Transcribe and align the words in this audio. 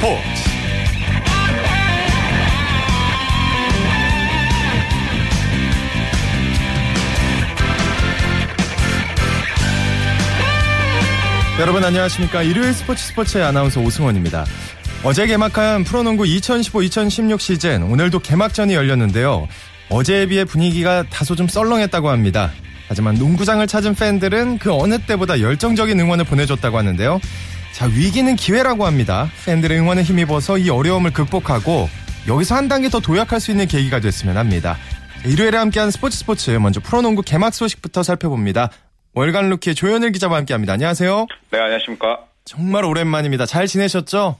스포츠. 0.00 0.22
여러분 11.60 11.84
안녕하십니까? 11.84 12.42
일요일 12.42 12.72
스포츠 12.72 13.04
스포츠의 13.04 13.44
아나운서 13.44 13.82
오승원입니다. 13.82 14.46
어제 15.04 15.26
개막한 15.26 15.84
프로농구 15.84 16.24
2015-2016 16.24 17.38
시즌 17.38 17.82
오늘도 17.82 18.20
개막전이 18.20 18.72
열렸는데요. 18.72 19.48
어제에 19.90 20.26
비해 20.26 20.46
분위기가 20.46 21.02
다소 21.10 21.36
좀 21.36 21.46
썰렁했다고 21.46 22.08
합니다. 22.08 22.50
하지만 22.88 23.16
농구장을 23.16 23.64
찾은 23.66 23.94
팬들은 23.96 24.58
그 24.58 24.72
어느 24.72 24.98
때보다 24.98 25.40
열정적인 25.40 26.00
응원을 26.00 26.24
보내줬다고 26.24 26.76
하는데요 26.76 27.20
자 27.72 27.86
위기는 27.86 28.34
기회라고 28.36 28.86
합니다 28.86 29.28
팬들의 29.46 29.78
응원에 29.78 30.02
힘입어서 30.02 30.58
이 30.58 30.70
어려움을 30.70 31.12
극복하고 31.12 31.88
여기서 32.28 32.54
한 32.54 32.68
단계 32.68 32.88
더 32.88 33.00
도약할 33.00 33.40
수 33.40 33.50
있는 33.50 33.66
계기가 33.66 34.00
됐으면 34.00 34.36
합니다 34.36 34.76
일요일에 35.24 35.56
함께한 35.56 35.90
스포츠 35.90 36.18
스포츠 36.18 36.50
먼저 36.50 36.80
프로농구 36.80 37.22
개막 37.22 37.54
소식부터 37.54 38.02
살펴봅니다 38.02 38.70
월간 39.14 39.50
루키의 39.50 39.74
조현일 39.74 40.12
기자와 40.12 40.36
함께합니다. 40.38 40.72
안녕하세요. 40.74 41.26
네, 41.50 41.58
안녕하십니까. 41.58 42.20
정말 42.44 42.84
오랜만입니다. 42.84 43.44
잘 43.46 43.66
지내셨죠? 43.66 44.36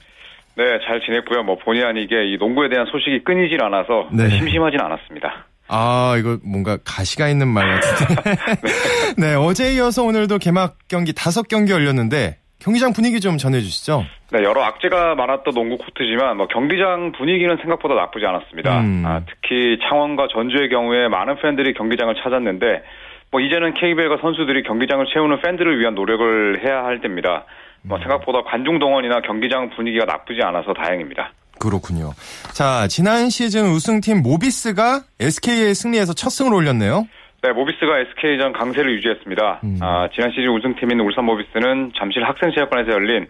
네, 0.55 0.63
잘 0.87 1.01
지냈고요. 1.05 1.43
뭐 1.43 1.57
본의 1.57 1.83
아니게 1.83 2.31
이 2.31 2.37
농구에 2.37 2.69
대한 2.69 2.85
소식이 2.85 3.23
끊이질 3.23 3.61
않아서 3.63 4.07
네. 4.11 4.29
심심하진 4.29 4.79
않았습니다. 4.79 5.47
아, 5.67 6.15
이거 6.17 6.37
뭔가 6.43 6.77
가시가 6.83 7.29
있는 7.29 7.47
말 7.47 7.79
같은데. 7.81 8.31
네. 9.17 9.27
네, 9.27 9.35
어제 9.35 9.73
이어서 9.73 10.03
오늘도 10.03 10.37
개막 10.39 10.77
경기 10.87 11.13
다섯 11.13 11.47
경기 11.47 11.71
열렸는데 11.73 12.37
경기장 12.61 12.93
분위기 12.93 13.19
좀 13.19 13.37
전해주시죠. 13.37 14.05
네, 14.31 14.43
여러 14.43 14.63
악재가 14.63 15.15
많았던 15.15 15.53
농구 15.53 15.77
코트지만 15.77 16.37
뭐 16.37 16.47
경기장 16.47 17.11
분위기는 17.11 17.55
생각보다 17.57 17.95
나쁘지 17.95 18.25
않았습니다. 18.25 18.79
음. 18.81 19.03
아, 19.05 19.21
특히 19.27 19.79
창원과 19.89 20.27
전주의 20.31 20.69
경우에 20.69 21.07
많은 21.07 21.37
팬들이 21.41 21.73
경기장을 21.73 22.13
찾았는데 22.23 22.83
뭐 23.31 23.41
이제는 23.41 23.73
KBL과 23.73 24.17
선수들이 24.21 24.63
경기장을 24.63 25.05
채우는 25.11 25.41
팬들을 25.41 25.79
위한 25.79 25.95
노력을 25.95 26.61
해야 26.63 26.83
할 26.83 27.01
때입니다. 27.01 27.45
뭐 27.81 27.97
음. 27.97 28.01
생각보다 28.01 28.43
관중 28.43 28.77
동원이나 28.77 29.21
경기장 29.21 29.71
분위기가 29.71 30.05
나쁘지 30.05 30.41
않아서 30.43 30.73
다행입니다. 30.73 31.31
그렇군요. 31.59 32.13
자, 32.53 32.87
지난 32.87 33.29
시즌 33.29 33.71
우승팀 33.71 34.21
모비스가 34.21 35.03
SK의 35.19 35.75
승리에서 35.75 36.13
첫 36.13 36.29
승을 36.29 36.53
올렸네요. 36.53 37.07
네, 37.41 37.51
모비스가 37.53 37.99
SK전 37.99 38.53
강세를 38.53 38.93
유지했습니다. 38.97 39.61
음. 39.63 39.77
아, 39.81 40.07
지난 40.13 40.29
시즌 40.29 40.49
우승팀인 40.49 40.99
울산 40.99 41.25
모비스는 41.25 41.93
잠실 41.97 42.23
학생체육관에서 42.23 42.91
열린 42.91 43.27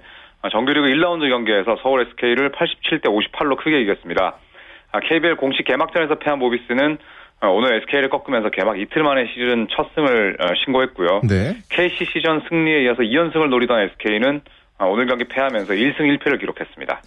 정규리그 0.52 0.88
1라운드 0.88 1.30
경기에서 1.30 1.78
서울 1.82 2.02
SK를 2.02 2.52
87대 2.52 3.06
58로 3.06 3.58
크게 3.58 3.82
이겼습니다. 3.82 4.36
아, 4.92 5.00
KBL 5.00 5.38
공식 5.38 5.64
개막전에서 5.64 6.16
패한 6.16 6.40
모비스는 6.40 6.98
어, 7.42 7.48
오늘 7.48 7.82
SK를 7.82 8.10
꺾으면서 8.10 8.50
개막 8.50 8.80
이틀 8.80 9.02
만에 9.02 9.26
시즌 9.34 9.68
첫 9.76 9.88
승을 9.96 10.38
어, 10.42 10.54
신고했고요. 10.66 11.22
네. 11.28 11.56
KC 11.70 12.06
시즌 12.14 12.42
승리에 12.50 12.84
이어서 12.84 13.02
2연승을 13.02 13.50
노리던 13.50 13.80
SK는 13.80 14.42
어, 14.78 14.88
오늘 14.88 15.08
경기 15.08 15.24
패하면서 15.24 15.74
1승 15.74 16.00
1패를 16.00 16.40
기록했습니다. 16.40 17.02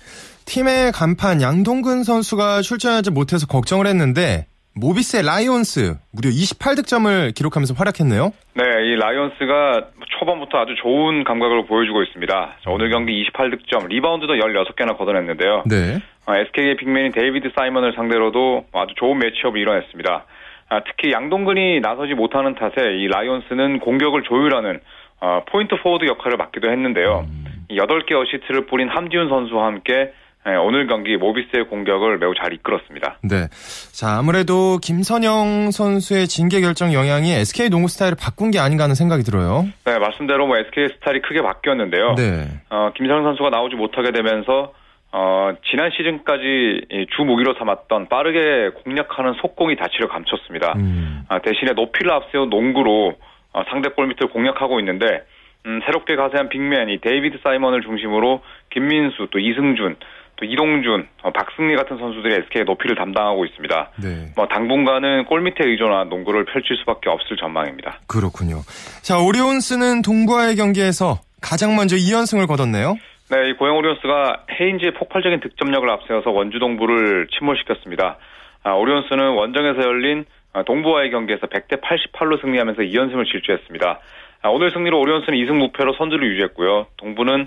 팀의 0.46 0.92
간판 0.92 1.42
양동근 1.42 2.02
선수가 2.02 2.62
출전하지 2.62 3.10
못해서 3.10 3.46
걱정을 3.46 3.86
했는데 3.86 4.46
모비스의 4.76 5.24
라이온스 5.24 5.94
무려 6.12 6.30
28득점을 6.30 7.34
기록하면서 7.34 7.74
활약했네요. 7.74 8.32
네, 8.54 8.62
이 8.86 8.96
라이온스가 8.96 9.88
초반부터 10.18 10.58
아주 10.58 10.74
좋은 10.82 11.24
감각을 11.24 11.66
보여주고 11.66 12.02
있습니다. 12.02 12.56
오늘 12.68 12.90
경기 12.90 13.24
28득점, 13.24 13.88
리바운드도 13.88 14.34
16개나 14.34 14.96
걷어냈는데요. 14.98 15.62
네. 15.66 16.00
SK의 16.28 16.76
빅맨인 16.76 17.12
데이비드 17.12 17.50
사이먼을 17.56 17.92
상대로도 17.94 18.66
아주 18.72 18.94
좋은 18.96 19.18
매치업을 19.18 19.60
이뤄냈습니다. 19.60 20.24
아, 20.70 20.80
특히 20.84 21.12
양동근이 21.12 21.80
나서지 21.80 22.14
못하는 22.14 22.54
탓에 22.54 22.96
이 22.96 23.06
라이온스는 23.08 23.80
공격을 23.80 24.22
조율하는 24.22 24.80
어, 25.20 25.42
포인트 25.48 25.76
포워드 25.76 26.06
역할을 26.06 26.36
맡기도 26.36 26.70
했는데요. 26.70 27.26
8개 27.70 28.12
음. 28.12 28.20
어시스트를 28.20 28.66
뿌린 28.66 28.88
함지훈 28.88 29.28
선수와 29.28 29.66
함께 29.66 30.12
예, 30.46 30.56
오늘 30.56 30.86
경기 30.86 31.16
모비스의 31.16 31.68
공격을 31.68 32.18
매우 32.18 32.34
잘 32.34 32.52
이끌었습니다. 32.52 33.18
네. 33.22 33.48
자, 33.92 34.18
아무래도 34.18 34.78
김선형 34.82 35.70
선수의 35.70 36.26
징계 36.26 36.60
결정 36.60 36.92
영향이 36.92 37.32
SK 37.32 37.70
농구 37.70 37.88
스타일을 37.88 38.16
바꾼 38.20 38.50
게 38.50 38.58
아닌가 38.58 38.84
하는 38.84 38.94
생각이 38.94 39.22
들어요. 39.22 39.64
네, 39.86 39.98
말씀대로 39.98 40.46
뭐 40.46 40.58
SK 40.58 40.88
스타일이 40.96 41.22
크게 41.22 41.40
바뀌었는데요. 41.40 42.14
네. 42.16 42.48
어, 42.68 42.90
김선형 42.94 43.24
선수가 43.24 43.50
나오지 43.50 43.76
못하게 43.76 44.12
되면서 44.12 44.74
어, 45.12 45.52
지난 45.70 45.90
시즌까지 45.96 47.06
주 47.16 47.22
무기로 47.22 47.54
삼았던 47.54 48.08
빠르게 48.08 48.70
공략하는 48.82 49.34
속공이 49.40 49.76
자취를 49.76 50.08
감췄습니다. 50.08 50.74
음. 50.76 51.24
아, 51.28 51.38
대신에 51.38 51.72
높이를 51.72 52.12
앞세운 52.12 52.50
농구로 52.50 53.14
어, 53.52 53.62
상대 53.70 53.90
골밑을 53.90 54.28
공략하고 54.28 54.80
있는데 54.80 55.22
음, 55.66 55.80
새롭게 55.86 56.16
가세한 56.16 56.48
빅맨 56.48 56.90
이 56.90 56.98
데이비드 56.98 57.38
사이먼을 57.42 57.82
중심으로 57.82 58.42
김민수 58.70 59.28
또 59.30 59.38
이승준 59.38 59.96
또 60.36 60.44
이동준, 60.44 61.06
어, 61.22 61.30
박승리 61.30 61.76
같은 61.76 61.96
선수들이 61.98 62.34
SK의 62.34 62.64
높이를 62.64 62.96
담당하고 62.96 63.44
있습니다. 63.44 63.90
네. 64.02 64.32
뭐 64.36 64.46
당분간은 64.48 65.24
골밑에 65.26 65.64
의존한 65.64 66.08
농구를 66.08 66.44
펼칠 66.44 66.76
수밖에 66.78 67.10
없을 67.10 67.36
전망입니다. 67.36 68.00
그렇군요. 68.06 68.62
자 69.02 69.18
오리온스는 69.18 70.02
동부와의 70.02 70.56
경기에서 70.56 71.20
가장 71.40 71.76
먼저 71.76 71.96
2연승을 71.96 72.48
거뒀네요. 72.48 72.96
네, 73.30 73.50
이 73.50 73.52
고양 73.54 73.76
오리온스가 73.76 74.44
헤인즈의 74.60 74.94
폭발적인 74.94 75.40
득점력을 75.40 75.88
앞세워서 75.88 76.30
원주 76.30 76.58
동부를 76.58 77.28
침몰시켰습니다. 77.36 78.18
아, 78.62 78.72
오리온스는 78.72 79.34
원정에서 79.34 79.82
열린 79.82 80.24
아, 80.52 80.62
동부와의 80.62 81.10
경기에서 81.10 81.46
100대 81.46 81.80
88로 81.80 82.40
승리하면서 82.40 82.82
2연승을 82.82 83.30
질주했습니다. 83.30 84.00
아, 84.42 84.48
오늘 84.48 84.70
승리로 84.70 85.00
오리온스는 85.00 85.38
2승 85.38 85.56
무패로 85.56 85.94
선두를 85.94 86.30
유지했고요. 86.32 86.86
동부는 86.96 87.46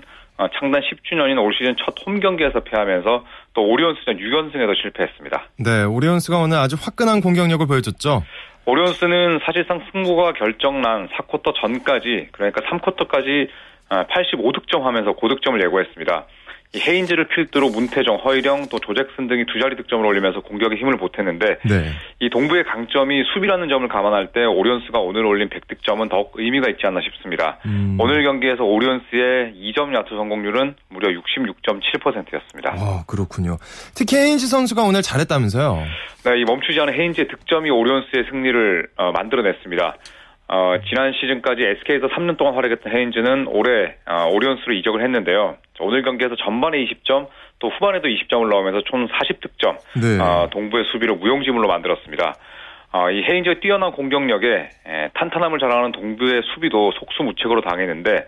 창단 0.58 0.80
10주년인 0.82 1.42
올 1.42 1.52
시즌 1.54 1.74
첫 1.76 1.94
홈 2.06 2.20
경기에서 2.20 2.60
패하면서 2.60 3.24
또 3.54 3.62
오리온스전 3.68 4.18
6연승에도 4.18 4.74
실패했습니다. 4.80 5.44
네, 5.58 5.82
오리온스가 5.84 6.38
오늘 6.38 6.58
아주 6.58 6.76
화끈한 6.80 7.20
공격력을 7.20 7.66
보여줬죠. 7.66 8.22
오리온스는 8.66 9.40
사실상 9.44 9.80
승부가 9.90 10.32
결정난 10.34 11.08
4쿼터 11.08 11.54
전까지 11.60 12.28
그러니까 12.32 12.60
3쿼터까지 12.62 13.48
85득점 13.90 14.82
하면서 14.82 15.12
고득점을 15.12 15.60
예고했습니다. 15.64 16.26
헤인즈를 16.76 17.28
필두로 17.28 17.70
문태정, 17.70 18.16
허일영, 18.16 18.66
또 18.70 18.78
조잭슨 18.78 19.26
등이 19.26 19.46
두 19.46 19.58
자리 19.58 19.74
득점을 19.76 20.04
올리면서 20.04 20.40
공격에 20.40 20.76
힘을 20.76 20.98
보탰는데 20.98 21.58
네. 21.64 21.92
이 22.20 22.28
동부의 22.28 22.64
강점이 22.64 23.24
수비라는 23.32 23.68
점을 23.68 23.86
감안할 23.88 24.32
때 24.32 24.44
오리온스가 24.44 24.98
오늘 24.98 25.24
올린 25.24 25.48
100득점은 25.48 26.10
더욱 26.10 26.32
의미가 26.34 26.68
있지 26.70 26.86
않나 26.86 27.00
싶습니다. 27.00 27.58
음. 27.64 27.96
오늘 27.98 28.22
경기에서 28.22 28.64
오리온스의 28.64 29.54
2점 29.54 29.94
야투 29.94 30.10
성공률은 30.10 30.74
무려 30.90 31.08
66.7%였습니다. 31.08 32.74
아, 32.76 33.04
그렇군요. 33.06 33.56
특히 33.94 34.18
헤인즈 34.18 34.46
선수가 34.46 34.82
오늘 34.82 35.00
잘했다면서요? 35.00 35.84
네, 36.24 36.40
이 36.40 36.44
멈추지 36.44 36.78
않은 36.80 36.92
헤인즈의 36.92 37.28
득점이 37.28 37.70
오리온스의 37.70 38.26
승리를 38.30 38.88
어, 38.96 39.12
만들어냈습니다. 39.12 39.96
어, 40.50 40.76
지난 40.88 41.12
시즌까지 41.12 41.62
SK에서 41.62 42.08
3년 42.08 42.38
동안 42.38 42.54
활약했던 42.54 42.90
헤인즈는 42.92 43.48
올해 43.48 43.96
어, 44.06 44.28
오리온스로 44.32 44.72
이적을 44.72 45.02
했는데요. 45.02 45.56
오늘 45.80 46.02
경기에서 46.02 46.36
전반에 46.36 46.78
20점, 46.84 47.28
또 47.58 47.68
후반에도 47.68 48.08
20점을 48.08 48.48
넣으면서 48.48 48.82
총 48.86 49.06
40득점, 49.08 49.78
네. 50.00 50.18
어, 50.20 50.48
동부의 50.50 50.84
수비를 50.90 51.16
무용지물로 51.16 51.68
만들었습니다. 51.68 52.34
어, 52.92 53.10
이 53.10 53.22
헤인즈의 53.22 53.60
뛰어난 53.60 53.92
공격력에 53.92 54.70
에, 54.86 55.08
탄탄함을 55.12 55.58
자랑하는 55.58 55.92
동부의 55.92 56.42
수비도 56.54 56.92
속수무책으로 56.92 57.60
당했는데 57.60 58.24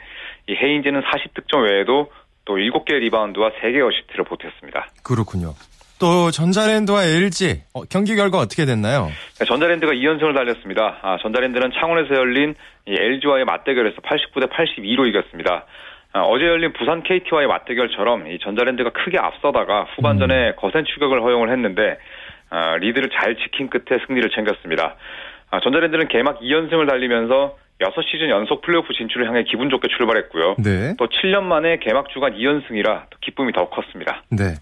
이 0.48 0.54
헤인즈는 0.54 1.00
40득점 1.00 1.64
외에도 1.64 2.12
또 2.44 2.56
7개 2.56 2.98
리바운드와 2.98 3.52
3개 3.52 3.80
어시스트를 3.86 4.24
보탰습니다. 4.26 4.88
그렇군요. 5.02 5.54
또 6.00 6.30
전자랜드와 6.30 7.04
LG 7.04 7.62
어, 7.74 7.82
경기 7.84 8.16
결과 8.16 8.38
어떻게 8.38 8.64
됐나요? 8.64 9.08
네, 9.38 9.44
전자랜드가 9.44 9.92
2연승을 9.92 10.34
달렸습니다. 10.34 10.98
아, 11.02 11.18
전자랜드는 11.20 11.70
창원에서 11.78 12.14
열린 12.14 12.54
LG와의 12.88 13.44
맞대결에서 13.44 13.98
89대 13.98 14.50
82로 14.50 15.06
이겼습니다. 15.06 15.66
아, 16.12 16.22
어제 16.22 16.44
열린 16.46 16.72
부산 16.72 17.02
KT와의 17.02 17.46
맞대결처럼 17.46 18.32
이 18.32 18.38
전자랜드가 18.40 18.90
크게 18.90 19.18
앞서다가 19.18 19.86
후반전에 19.94 20.48
음. 20.48 20.52
거센 20.56 20.84
추격을 20.84 21.22
허용을 21.22 21.52
했는데 21.52 21.98
아, 22.48 22.76
리드를 22.78 23.10
잘 23.10 23.36
지킨 23.36 23.68
끝에 23.68 24.00
승리를 24.06 24.28
챙겼습니다. 24.30 24.96
아, 25.50 25.60
전자랜드는 25.60 26.08
개막 26.08 26.40
2연승을 26.40 26.88
달리면서 26.88 27.56
6시즌 27.80 28.28
연속 28.28 28.60
플레이오프 28.62 28.92
진출을 28.92 29.26
향해 29.26 29.44
기분 29.44 29.70
좋게 29.70 29.88
출발했고요. 29.96 30.56
네. 30.58 30.94
또 30.98 31.06
7년 31.06 31.42
만에 31.44 31.78
개막 31.78 32.10
주간 32.10 32.34
2연승이라 32.34 33.04
기쁨이 33.22 33.52
더 33.52 33.68
컸습니다. 33.70 34.22
네. 34.30 34.54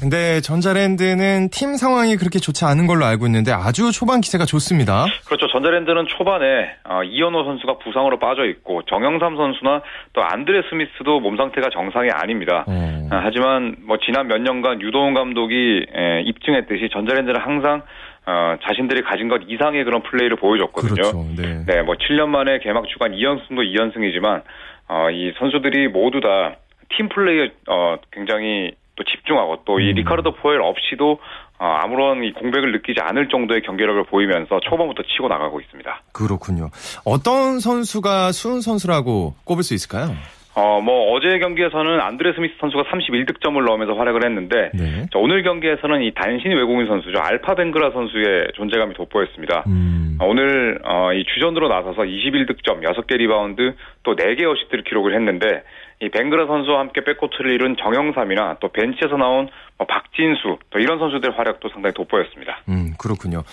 근데 0.00 0.40
전자랜드는 0.40 1.50
팀 1.50 1.76
상황이 1.76 2.16
그렇게 2.16 2.38
좋지 2.40 2.64
않은 2.64 2.86
걸로 2.86 3.04
알고 3.04 3.26
있는데 3.26 3.52
아주 3.52 3.92
초반 3.92 4.20
기세가 4.20 4.46
좋습니다. 4.46 5.06
그렇죠. 5.26 5.46
전자랜드는 5.48 6.06
초반에 6.08 6.74
어, 6.84 7.02
이현호 7.04 7.44
선수가 7.44 7.78
부상으로 7.78 8.18
빠져 8.18 8.46
있고 8.46 8.82
정영삼 8.86 9.36
선수나 9.36 9.82
또 10.12 10.22
안드레 10.24 10.62
스미스도 10.70 11.20
몸 11.20 11.36
상태가 11.36 11.68
정상이 11.70 12.10
아닙니다. 12.10 12.64
어. 12.66 13.08
아, 13.10 13.20
하지만 13.22 13.76
뭐 13.86 13.98
지난 14.04 14.26
몇 14.26 14.40
년간 14.40 14.80
유도훈 14.80 15.14
감독이 15.14 15.86
에, 15.94 16.22
입증했듯이 16.22 16.88
전자랜드는 16.92 17.40
항상 17.40 17.82
어, 18.26 18.56
자신들이 18.66 19.02
가진 19.02 19.28
것 19.28 19.42
이상의 19.46 19.84
그런 19.84 20.02
플레이를 20.02 20.36
보여줬거든요. 20.36 20.94
그렇죠. 20.94 21.26
네. 21.36 21.64
네, 21.66 21.82
뭐 21.82 21.94
7년 21.96 22.26
만에 22.28 22.58
개막 22.60 22.88
주간 22.88 23.12
2연승도 23.12 23.58
2연승이지만 23.60 24.42
어, 24.88 25.10
이 25.10 25.32
선수들이 25.38 25.88
모두 25.88 26.20
다 26.20 26.56
팀 26.96 27.08
플레이에 27.08 27.50
어, 27.68 27.96
굉장히 28.10 28.72
또 28.96 29.04
집중하고 29.04 29.64
또이 29.64 29.90
음. 29.90 29.94
리카르도 29.94 30.34
포웰 30.34 30.60
없이도 30.60 31.18
어, 31.58 31.64
아무런 31.64 32.24
이 32.24 32.32
공백을 32.32 32.72
느끼지 32.72 33.00
않을 33.00 33.28
정도의 33.28 33.62
경기력을 33.62 34.02
보이면서 34.04 34.58
초반부터 34.60 35.04
치고 35.04 35.28
나가고 35.28 35.60
있습니다. 35.60 36.02
그렇군요. 36.12 36.70
어떤 37.04 37.60
선수가 37.60 38.32
수훈 38.32 38.60
선수라고 38.60 39.34
꼽을 39.44 39.62
수 39.62 39.74
있을까요? 39.74 40.16
어, 40.54 40.82
뭐, 40.82 41.12
어제 41.12 41.38
경기에서는 41.38 42.00
안드레 42.00 42.34
스미스 42.34 42.54
선수가 42.60 42.82
31득점을 42.82 43.64
넣으면서 43.64 43.94
활약을 43.94 44.22
했는데, 44.24 44.70
네. 44.74 45.06
자, 45.10 45.18
오늘 45.18 45.42
경기에서는 45.42 46.02
이 46.02 46.12
단신 46.12 46.50
외국인 46.52 46.86
선수죠. 46.86 47.20
알파 47.20 47.54
뱅그라 47.54 47.92
선수의 47.92 48.48
존재감이 48.54 48.92
돋보였습니다. 48.92 49.64
음. 49.66 50.18
어, 50.20 50.26
오늘, 50.26 50.78
어, 50.84 51.12
이 51.14 51.24
주전으로 51.24 51.68
나서서 51.68 52.02
21득점, 52.02 52.82
6개 52.84 53.16
리바운드, 53.16 53.74
또 54.02 54.14
4개 54.14 54.44
어시트를 54.44 54.84
기록을 54.84 55.14
했는데, 55.14 55.62
이 56.02 56.08
벤그라 56.08 56.46
선수와 56.46 56.80
함께 56.80 57.04
백코트를 57.04 57.52
이룬 57.52 57.76
정영삼이나 57.76 58.56
또 58.58 58.68
벤치에서 58.68 59.16
나온 59.16 59.48
뭐 59.78 59.86
박진수, 59.86 60.58
또 60.70 60.78
이런 60.80 60.98
선수들의 60.98 61.36
활약도 61.36 61.68
상당히 61.68 61.94
돋보였습니다. 61.94 62.58
음, 62.68 62.94
그렇군요. 62.98 63.44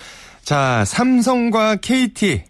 자, 0.42 0.84
삼성과 0.84 1.76
KT, 1.76 2.42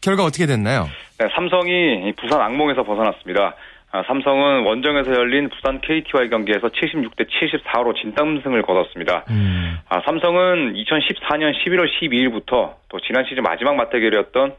결과 0.00 0.24
어떻게 0.24 0.46
됐나요? 0.46 0.88
네, 1.18 1.28
삼성이 1.34 2.14
부산 2.18 2.40
악몽에서 2.40 2.82
벗어났습니다. 2.82 3.54
아, 3.90 4.02
삼성은 4.06 4.64
원정에서 4.64 5.12
열린 5.12 5.50
부산 5.50 5.82
KT와의 5.82 6.30
경기에서 6.30 6.68
76대 6.68 7.28
74로 7.28 7.94
진땀승을 7.94 8.62
거뒀습니다. 8.62 9.26
음. 9.28 9.76
아, 9.90 10.00
삼성은 10.06 10.72
2014년 10.72 11.52
11월 11.60 11.86
12일부터 12.00 12.76
또 12.88 13.00
지난 13.06 13.26
시즌 13.28 13.42
마지막 13.42 13.76
맞대결이었던 13.76 14.54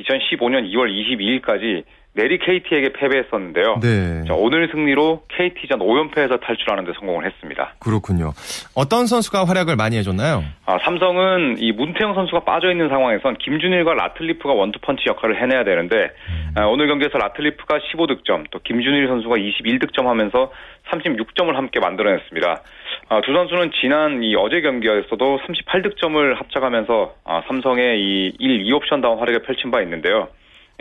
2015년 0.00 0.72
2월 0.72 0.88
22일까지 0.88 1.84
내리 2.18 2.38
KT에게 2.38 2.92
패배했었는데요. 2.94 3.78
네. 3.80 4.24
자, 4.26 4.34
오늘 4.34 4.68
승리로 4.72 5.22
KT전 5.28 5.78
5연패에서 5.78 6.40
탈출하는 6.40 6.84
데 6.84 6.92
성공을 6.98 7.24
했습니다. 7.24 7.74
그렇군요. 7.78 8.32
어떤 8.74 9.06
선수가 9.06 9.44
활약을 9.44 9.76
많이 9.76 9.96
해줬나요? 9.98 10.42
아, 10.66 10.78
삼성은 10.82 11.58
이 11.60 11.70
문태영 11.70 12.14
선수가 12.14 12.40
빠져있는 12.40 12.88
상황에선 12.88 13.36
김준일과 13.38 13.94
라틀리프가 13.94 14.52
원투펀치 14.52 15.04
역할을 15.06 15.40
해내야 15.40 15.62
되는데 15.62 16.10
음. 16.28 16.54
아, 16.56 16.66
오늘 16.66 16.88
경기에서 16.88 17.18
라틀리프가 17.18 17.78
15득점 17.78 18.46
또 18.50 18.58
김준일 18.64 19.06
선수가 19.06 19.36
21득점 19.36 20.06
하면서 20.06 20.50
36점을 20.90 21.52
함께 21.54 21.78
만들어냈습니다. 21.78 22.62
아, 23.10 23.20
두 23.20 23.32
선수는 23.32 23.70
지난 23.80 24.24
이 24.24 24.34
어제 24.34 24.60
경기에서도 24.60 25.40
38득점을 25.46 26.34
합작하면서 26.34 27.14
아, 27.24 27.42
삼성의 27.46 28.00
이 28.00 28.32
1, 28.40 28.64
2옵션 28.64 29.02
다운 29.02 29.20
활약을 29.20 29.42
펼친 29.42 29.70
바 29.70 29.80
있는데요. 29.82 30.28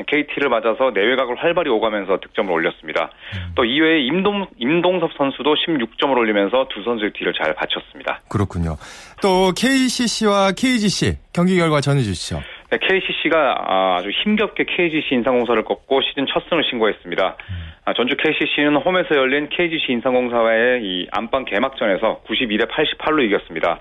KT를 0.05 0.49
맞아서 0.49 0.91
내외각을 0.93 1.35
활발히 1.37 1.69
오가면서 1.71 2.19
득점을 2.19 2.51
올렸습니다. 2.51 3.09
음. 3.33 3.53
또 3.55 3.65
이외에 3.65 3.99
임동, 4.01 4.45
임동섭 4.57 5.11
선수도 5.17 5.55
16점을 5.55 6.15
올리면서 6.15 6.67
두 6.69 6.83
선수의 6.83 7.13
뒤를 7.13 7.33
잘 7.33 7.53
받쳤습니다. 7.55 8.21
그렇군요. 8.29 8.77
또 9.21 9.51
KCC와 9.57 10.51
KGC 10.51 11.17
경기 11.33 11.57
결과 11.57 11.81
전해주시죠. 11.81 12.41
네, 12.69 12.77
KCC가 12.77 13.97
아주 13.97 14.09
힘겹게 14.09 14.65
KGC 14.65 15.15
인상공사를 15.15 15.63
꺾고 15.63 16.01
시즌 16.01 16.27
첫 16.31 16.43
승을 16.49 16.63
신고했습니다. 16.69 17.37
음. 17.49 17.93
전주 17.95 18.15
KCC는 18.17 18.75
홈에서 18.75 19.15
열린 19.15 19.47
KGC 19.49 19.93
인상공사와의 19.93 20.83
이 20.83 21.07
안방 21.11 21.45
개막전에서 21.45 22.23
92대 22.27 22.69
88로 22.69 23.23
이겼습니다. 23.25 23.79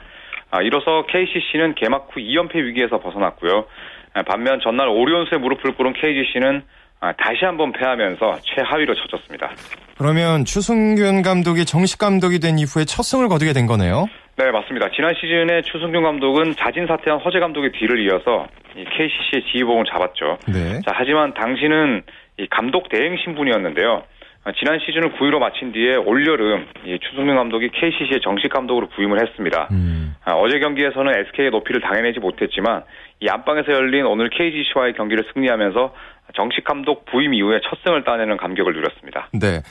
아, 0.51 0.63
이로써 0.63 1.05
KCC는 1.07 1.75
개막 1.75 2.09
후 2.11 2.21
2연패 2.21 2.57
위기에서 2.57 3.01
벗어났고요. 3.01 3.67
아, 4.15 4.23
반면 4.23 4.61
전날 4.63 4.89
오리온스의 4.89 5.41
무릎을 5.41 5.75
꿇은 5.75 5.93
KGC는 5.95 6.63
아, 7.01 7.13
다시 7.13 7.45
한번 7.45 7.73
패하면서 7.73 8.39
최하위로 8.43 8.95
쳐졌습니다. 8.95 9.53
그러면 9.99 10.45
추승균 10.45 11.23
감독이 11.23 11.65
정식 11.65 11.99
감독이 11.99 12.39
된 12.39 12.59
이후에 12.59 12.85
첫 12.85 13.03
승을 13.03 13.29
거두게 13.29 13.53
된 13.53 13.67
거네요? 13.67 14.07
네, 14.37 14.51
맞습니다. 14.51 14.91
지난 14.95 15.15
시즌에 15.15 15.63
추승균 15.63 16.03
감독은 16.03 16.55
자진 16.57 16.87
사퇴한 16.87 17.21
허재 17.21 17.41
감독의 17.41 17.73
뒤를 17.73 18.01
이어서 18.07 18.47
KCC의 18.75 19.45
지휘봉을 19.51 19.85
잡았죠. 19.91 20.39
네. 20.49 20.81
자, 20.87 20.93
하지만 20.95 21.33
당시는 21.35 22.03
감독 22.51 22.89
대행 22.91 23.17
신분이었는데요. 23.25 24.03
아, 24.47 24.53
지난 24.57 24.79
시즌을 24.79 25.15
9위로 25.19 25.41
마친 25.41 25.73
뒤에 25.73 25.97
올여름 25.97 26.67
추승민 27.03 27.35
감독이 27.35 27.69
KCC의 27.69 28.21
정식 28.23 28.49
감독으로 28.49 28.89
부임을 28.91 29.21
했습니다. 29.21 29.67
음. 29.73 30.15
아, 30.25 30.35
어제 30.35 30.61
경기에서는 30.61 31.13
SK의 31.27 31.51
높이를 31.51 31.81
당해내지 31.81 32.21
못했지만 32.21 32.85
이 33.19 33.29
안방에서 33.29 33.73
열린 33.73 34.07
오늘 34.07 34.31
KGC와의 34.31 34.95
경기를 34.95 35.25
승리하면서 35.35 35.93
정식 36.37 36.63
감독 36.63 37.07
부임 37.07 37.35
이후에 37.35 37.59
첫 37.69 37.77
승을 37.85 38.05
따내는 38.05 38.37
감격을 38.37 38.73
누렸습니다. 38.73 39.29
네. 39.33 39.63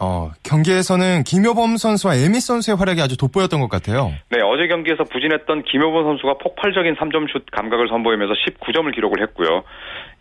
어, 0.00 0.30
경기에서는 0.42 1.24
김효범 1.24 1.76
선수와 1.76 2.14
에미 2.16 2.40
선수의 2.40 2.78
활약이 2.78 3.02
아주 3.02 3.18
돋보였던 3.18 3.60
것 3.60 3.68
같아요. 3.68 4.12
네, 4.30 4.40
어제 4.42 4.66
경기에서 4.66 5.04
부진했던 5.04 5.64
김효범 5.64 6.04
선수가 6.04 6.38
폭발적인 6.38 6.96
3점 6.96 7.30
슛 7.30 7.44
감각을 7.52 7.88
선보이면서 7.88 8.32
19점을 8.32 8.92
기록을 8.94 9.20
했고요. 9.22 9.62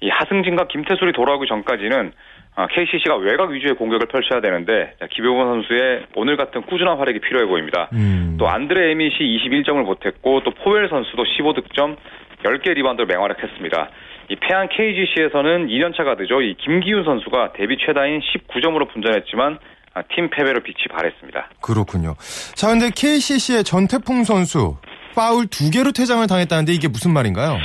이 0.01 0.09
하승진과 0.09 0.67
김태술이 0.67 1.13
돌아오기 1.13 1.47
전까지는 1.47 2.11
KCC가 2.55 3.13
아, 3.13 3.17
외곽 3.17 3.49
위주의 3.51 3.73
공격을 3.73 4.07
펼쳐야 4.07 4.41
되는데 4.41 4.93
김효범 5.11 5.63
선수의 5.63 6.07
오늘 6.15 6.37
같은 6.37 6.61
꾸준한 6.63 6.97
활약이 6.97 7.19
필요해 7.19 7.45
보입니다. 7.45 7.89
음. 7.93 8.35
또 8.37 8.47
안드레 8.47 8.91
에밋이 8.91 9.17
21점을 9.19 9.81
못했고 9.83 10.43
또 10.43 10.51
포웰 10.51 10.89
선수도 10.89 11.23
15득점 11.23 11.95
10개 12.43 12.73
리바운드를 12.73 13.07
맹활약했습니다. 13.07 13.89
이 14.29 14.35
패한 14.35 14.69
KGC에서는 14.69 15.67
2년차 15.67 16.03
가드죠. 16.03 16.41
이 16.41 16.55
김기윤 16.55 17.03
선수가 17.03 17.53
데뷔 17.53 17.77
최다인 17.77 18.21
19점으로 18.21 18.91
분전했지만 18.91 19.57
아, 19.93 20.03
팀 20.13 20.29
패배로 20.29 20.61
빛이 20.61 20.85
바랬습니다. 20.89 21.49
그렇군요. 21.61 22.15
자, 22.55 22.67
근데 22.67 22.89
KCC의 22.95 23.63
전태풍 23.63 24.23
선수 24.23 24.77
파울 25.15 25.47
두 25.47 25.69
개로 25.69 25.91
퇴장을 25.91 26.25
당했다는데 26.27 26.71
이게 26.71 26.87
무슨 26.87 27.11
말인가요? 27.11 27.57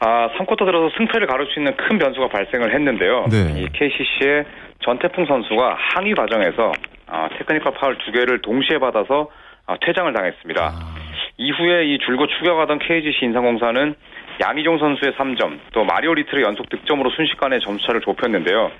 아, 0.00 0.30
3쿼터 0.36 0.64
들어서 0.64 0.90
승패를 0.96 1.26
가를 1.26 1.46
수 1.46 1.60
있는 1.60 1.76
큰 1.76 1.98
변수가 1.98 2.28
발생을 2.28 2.74
했는데요. 2.74 3.26
네. 3.30 3.60
이 3.60 3.68
KCC의 3.70 4.44
전태풍 4.82 5.26
선수가 5.26 5.76
항의 5.78 6.14
과정에서 6.14 6.72
아, 7.06 7.28
테크니컬 7.36 7.74
파울 7.74 7.98
두 7.98 8.10
개를 8.12 8.40
동시에 8.40 8.78
받아서 8.78 9.28
아, 9.66 9.76
퇴장을 9.80 10.10
당했습니다. 10.12 10.62
아. 10.62 10.94
이후에 11.36 11.84
이 11.84 11.98
줄곧 11.98 12.28
추격하던 12.38 12.78
KGC 12.78 13.26
인상공사는 13.26 13.94
양희종 14.40 14.78
선수의 14.78 15.12
3점, 15.12 15.58
또 15.72 15.84
마리오 15.84 16.14
리트의 16.14 16.44
연속 16.44 16.68
득점으로 16.70 17.10
순식간에 17.10 17.58
점수차를 17.58 18.00
좁혔는데요. 18.00 18.70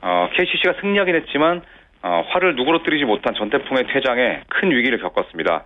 어, 0.00 0.28
KCC가 0.32 0.74
승리하긴 0.80 1.14
했지만 1.16 1.62
어, 2.02 2.24
화를 2.28 2.56
누그러뜨리지 2.56 3.04
못한 3.04 3.34
전태풍의 3.34 3.86
퇴장에 3.88 4.40
큰 4.48 4.70
위기를 4.70 4.98
겪었습니다. 4.98 5.64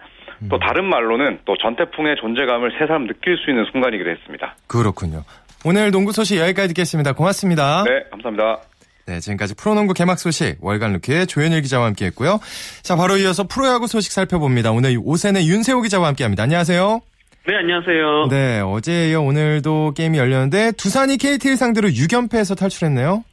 또 0.48 0.56
음. 0.56 0.60
다른 0.60 0.84
말로는 0.84 1.40
또 1.44 1.56
전태풍의 1.56 2.16
존재감을 2.20 2.72
새삼 2.78 3.06
느낄 3.06 3.36
수 3.38 3.50
있는 3.50 3.64
순간이기도 3.72 4.08
했습니다. 4.10 4.54
그렇군요. 4.66 5.24
오늘 5.64 5.90
농구 5.90 6.12
소식 6.12 6.38
여기까지 6.38 6.68
듣겠습니다. 6.68 7.12
고맙습니다. 7.12 7.84
네, 7.84 8.04
감사합니다. 8.10 8.58
네, 9.06 9.20
지금까지 9.20 9.54
프로농구 9.56 9.94
개막 9.94 10.18
소식 10.18 10.58
월간 10.60 10.92
루키의 10.92 11.26
조현일 11.26 11.62
기자와 11.62 11.86
함께했고요. 11.86 12.38
자, 12.82 12.94
바로 12.94 13.16
이어서 13.16 13.44
프로야구 13.48 13.86
소식 13.86 14.12
살펴봅니다. 14.12 14.70
오늘 14.70 14.96
오센의 15.02 15.48
윤세호 15.48 15.80
기자와 15.82 16.08
함께합니다. 16.08 16.42
안녕하세요. 16.42 17.00
네, 17.46 17.56
안녕하세요. 17.56 18.28
네, 18.28 18.60
어제 18.60 19.10
이어 19.10 19.22
오늘도 19.22 19.94
게임이 19.96 20.18
열렸는데 20.18 20.72
두산이 20.72 21.16
KT를 21.16 21.56
상대로 21.56 21.88
6연패에서 21.88 22.58
탈출했네요. 22.58 23.24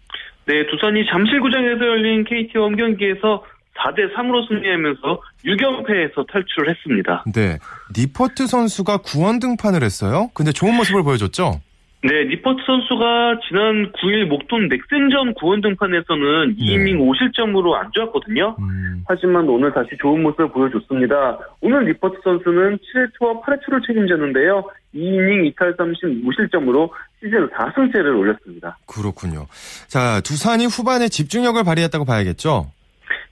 네, 0.45 0.65
두산이 0.71 1.05
잠실구장에서 1.11 1.85
열린 1.85 2.23
KT 2.23 2.57
홈 2.57 2.77
경기에서 2.77 3.43
4대 3.77 4.13
3으로 4.15 4.47
승리하면서 4.47 5.21
6연패에서 5.45 6.27
탈출을 6.31 6.69
했습니다. 6.69 7.23
네. 7.33 7.57
니퍼트 7.97 8.47
선수가 8.47 8.97
구원 8.97 9.39
등판을 9.39 9.83
했어요. 9.83 10.29
근데 10.33 10.51
좋은 10.51 10.75
모습을 10.75 11.03
보여줬죠? 11.03 11.61
네, 12.03 12.23
니퍼트 12.25 12.61
선수가 12.67 13.39
지난 13.47 13.91
9일 13.93 14.25
목동 14.25 14.69
넥센전 14.69 15.33
구원 15.33 15.61
등판에서는 15.61 16.55
네. 16.55 16.63
2이닝 16.63 16.99
5실점으로 16.99 17.73
안 17.73 17.89
좋았거든요. 17.93 18.55
음. 18.59 19.03
하지만 19.07 19.49
오늘 19.49 19.73
다시 19.73 19.89
좋은 19.99 20.21
모습을 20.21 20.49
보여줬습니다. 20.49 21.39
오늘 21.61 21.85
니퍼트 21.85 22.17
선수는 22.23 22.77
7회초와 22.77 23.41
8회초를 23.41 23.87
책임졌는데요. 23.87 24.69
2이닝 24.93 25.55
2탈 25.55 25.75
3심 25.77 26.23
5실점으로 26.25 26.91
시즌 27.19 27.49
4승째를 27.49 28.19
올렸습니다. 28.19 28.77
그렇군요. 28.85 29.47
자, 29.87 30.21
두산이 30.21 30.67
후반에 30.67 31.09
집중력을 31.09 31.63
발휘했다고 31.63 32.05
봐야겠죠? 32.05 32.67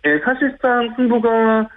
네, 0.04 0.20
사실상 0.20 0.94
승부가 0.96 1.68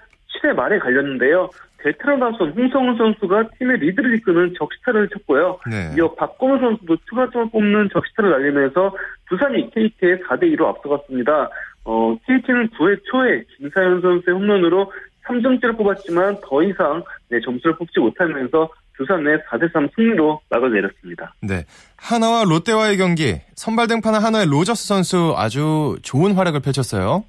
7회 0.42 0.52
말에 0.54 0.78
갈렸는데요. 0.78 1.48
베테랑 1.78 2.18
다선 2.18 2.50
홍성훈 2.50 2.96
선수가 2.96 3.50
팀의 3.58 3.78
리드를 3.78 4.16
이끄는 4.16 4.54
적시타를 4.58 5.08
쳤고요. 5.10 5.60
네. 5.70 5.92
이어 5.96 6.12
박건우 6.14 6.58
선수도 6.58 6.96
추가점을 7.08 7.50
뽑는 7.50 7.90
적시타를 7.92 8.30
날리면서 8.30 8.92
부산이 9.28 9.70
KT의 9.70 10.18
4대2로 10.28 10.66
앞서갔습니다. 10.66 11.48
어, 11.84 12.16
KT는 12.26 12.70
9회 12.70 13.00
초에 13.04 13.44
김사현 13.56 14.00
선수의 14.00 14.34
홈런으로 14.36 14.92
3점째를 15.26 15.76
뽑았지만 15.76 16.38
더 16.42 16.62
이상 16.62 17.04
네, 17.28 17.40
점수를 17.40 17.76
뽑지 17.76 18.00
못하면서 18.00 18.68
두산의 18.96 19.38
4대3 19.48 19.94
승리로 19.94 20.40
막을 20.50 20.72
내렸습니다. 20.72 21.34
네. 21.42 21.64
한화와 21.96 22.44
롯데와의 22.44 22.96
경기, 22.96 23.40
선발 23.54 23.88
등판한 23.88 24.22
한화의 24.22 24.46
로저스 24.46 24.86
선수 24.86 25.34
아주 25.36 25.96
좋은 26.02 26.32
활약을 26.32 26.60
펼쳤어요. 26.60 27.24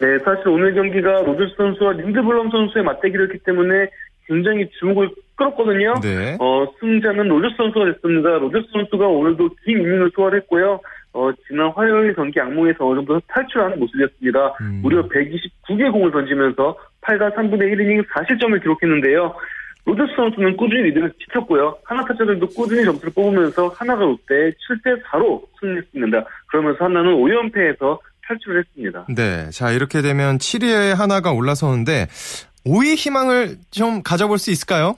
네, 0.00 0.18
사실 0.20 0.48
오늘 0.48 0.74
경기가 0.74 1.22
로저스 1.22 1.54
선수와 1.56 1.92
린드블럼 1.92 2.50
선수의 2.50 2.84
맞대결을 2.84 3.26
했기 3.26 3.38
때문에 3.44 3.88
굉장히 4.26 4.68
주목을 4.78 5.10
끌었거든요. 5.36 5.94
네. 6.02 6.36
어, 6.38 6.66
승자는 6.78 7.28
로저스 7.28 7.56
선수가 7.56 7.84
됐습니다. 7.92 8.38
로저스 8.38 8.68
선수가 8.72 9.06
오늘도 9.06 9.48
긴 9.64 9.78
이닝을 9.78 10.10
소화했고요. 10.14 10.80
어, 11.14 11.30
지난 11.48 11.70
화요일 11.70 12.14
경기 12.14 12.38
악몽에서 12.40 12.86
어느 12.86 12.98
정도 12.98 13.20
탈출하는 13.28 13.78
모습이었습니다. 13.78 14.56
음. 14.60 14.80
무려 14.82 15.08
129개 15.08 15.90
공을 15.90 16.10
던지면서 16.10 16.76
8과 17.00 17.34
3분의 17.34 17.72
1이닝 17.72 18.06
4실점을 18.06 18.60
기록했는데요. 18.60 19.34
로저스 19.86 20.12
선수는 20.16 20.56
꾸준히 20.58 20.82
리드를 20.82 21.10
지켰고요. 21.18 21.78
한화 21.84 22.04
타자들도 22.04 22.46
꾸준히 22.48 22.84
점수를 22.84 23.10
뽑으면서 23.14 23.68
한화가 23.68 24.04
롯데 24.04 24.52
7대 24.52 25.02
4로 25.04 25.42
승리했습니다. 25.58 26.24
그러면서 26.48 26.84
한화는 26.84 27.14
5연패에서 27.14 27.98
탈출을 28.28 28.60
했습니다. 28.60 29.06
네. 29.08 29.50
자, 29.50 29.70
이렇게 29.72 30.02
되면 30.02 30.38
7위에 30.38 30.94
한화가 30.94 31.32
올라서는데 31.32 32.06
5위 32.66 32.94
희망을 32.96 33.56
좀 33.70 34.02
가져볼 34.02 34.38
수 34.38 34.50
있을까요? 34.50 34.96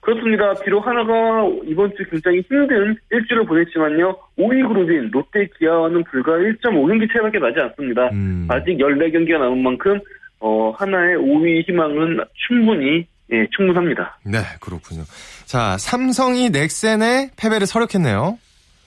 그렇습니다. 0.00 0.52
비록 0.64 0.84
한화가 0.86 1.12
이번 1.64 1.92
주 1.96 2.04
굉장히 2.10 2.42
힘든 2.48 2.96
일주일을 3.10 3.44
보냈지만요. 3.46 4.16
5위 4.36 4.66
그룹인 4.66 5.10
롯데 5.12 5.48
기아와는 5.58 6.02
불과 6.04 6.32
1.5경기 6.32 7.12
차이밖에 7.12 7.38
나지 7.38 7.60
않습니다. 7.60 8.08
음. 8.12 8.48
아직 8.50 8.78
14경기가 8.78 9.38
남은 9.38 9.62
만큼 9.62 10.00
어, 10.40 10.72
하나의 10.76 11.16
5위 11.18 11.68
희망은 11.68 12.18
충분히 12.48 13.06
예, 13.32 13.46
충분합니다. 13.56 14.18
네, 14.24 14.38
그렇군요. 14.60 15.02
자, 15.46 15.78
삼성이 15.78 16.50
넥센의 16.50 17.30
패배를 17.36 17.66
서력했네요. 17.66 18.38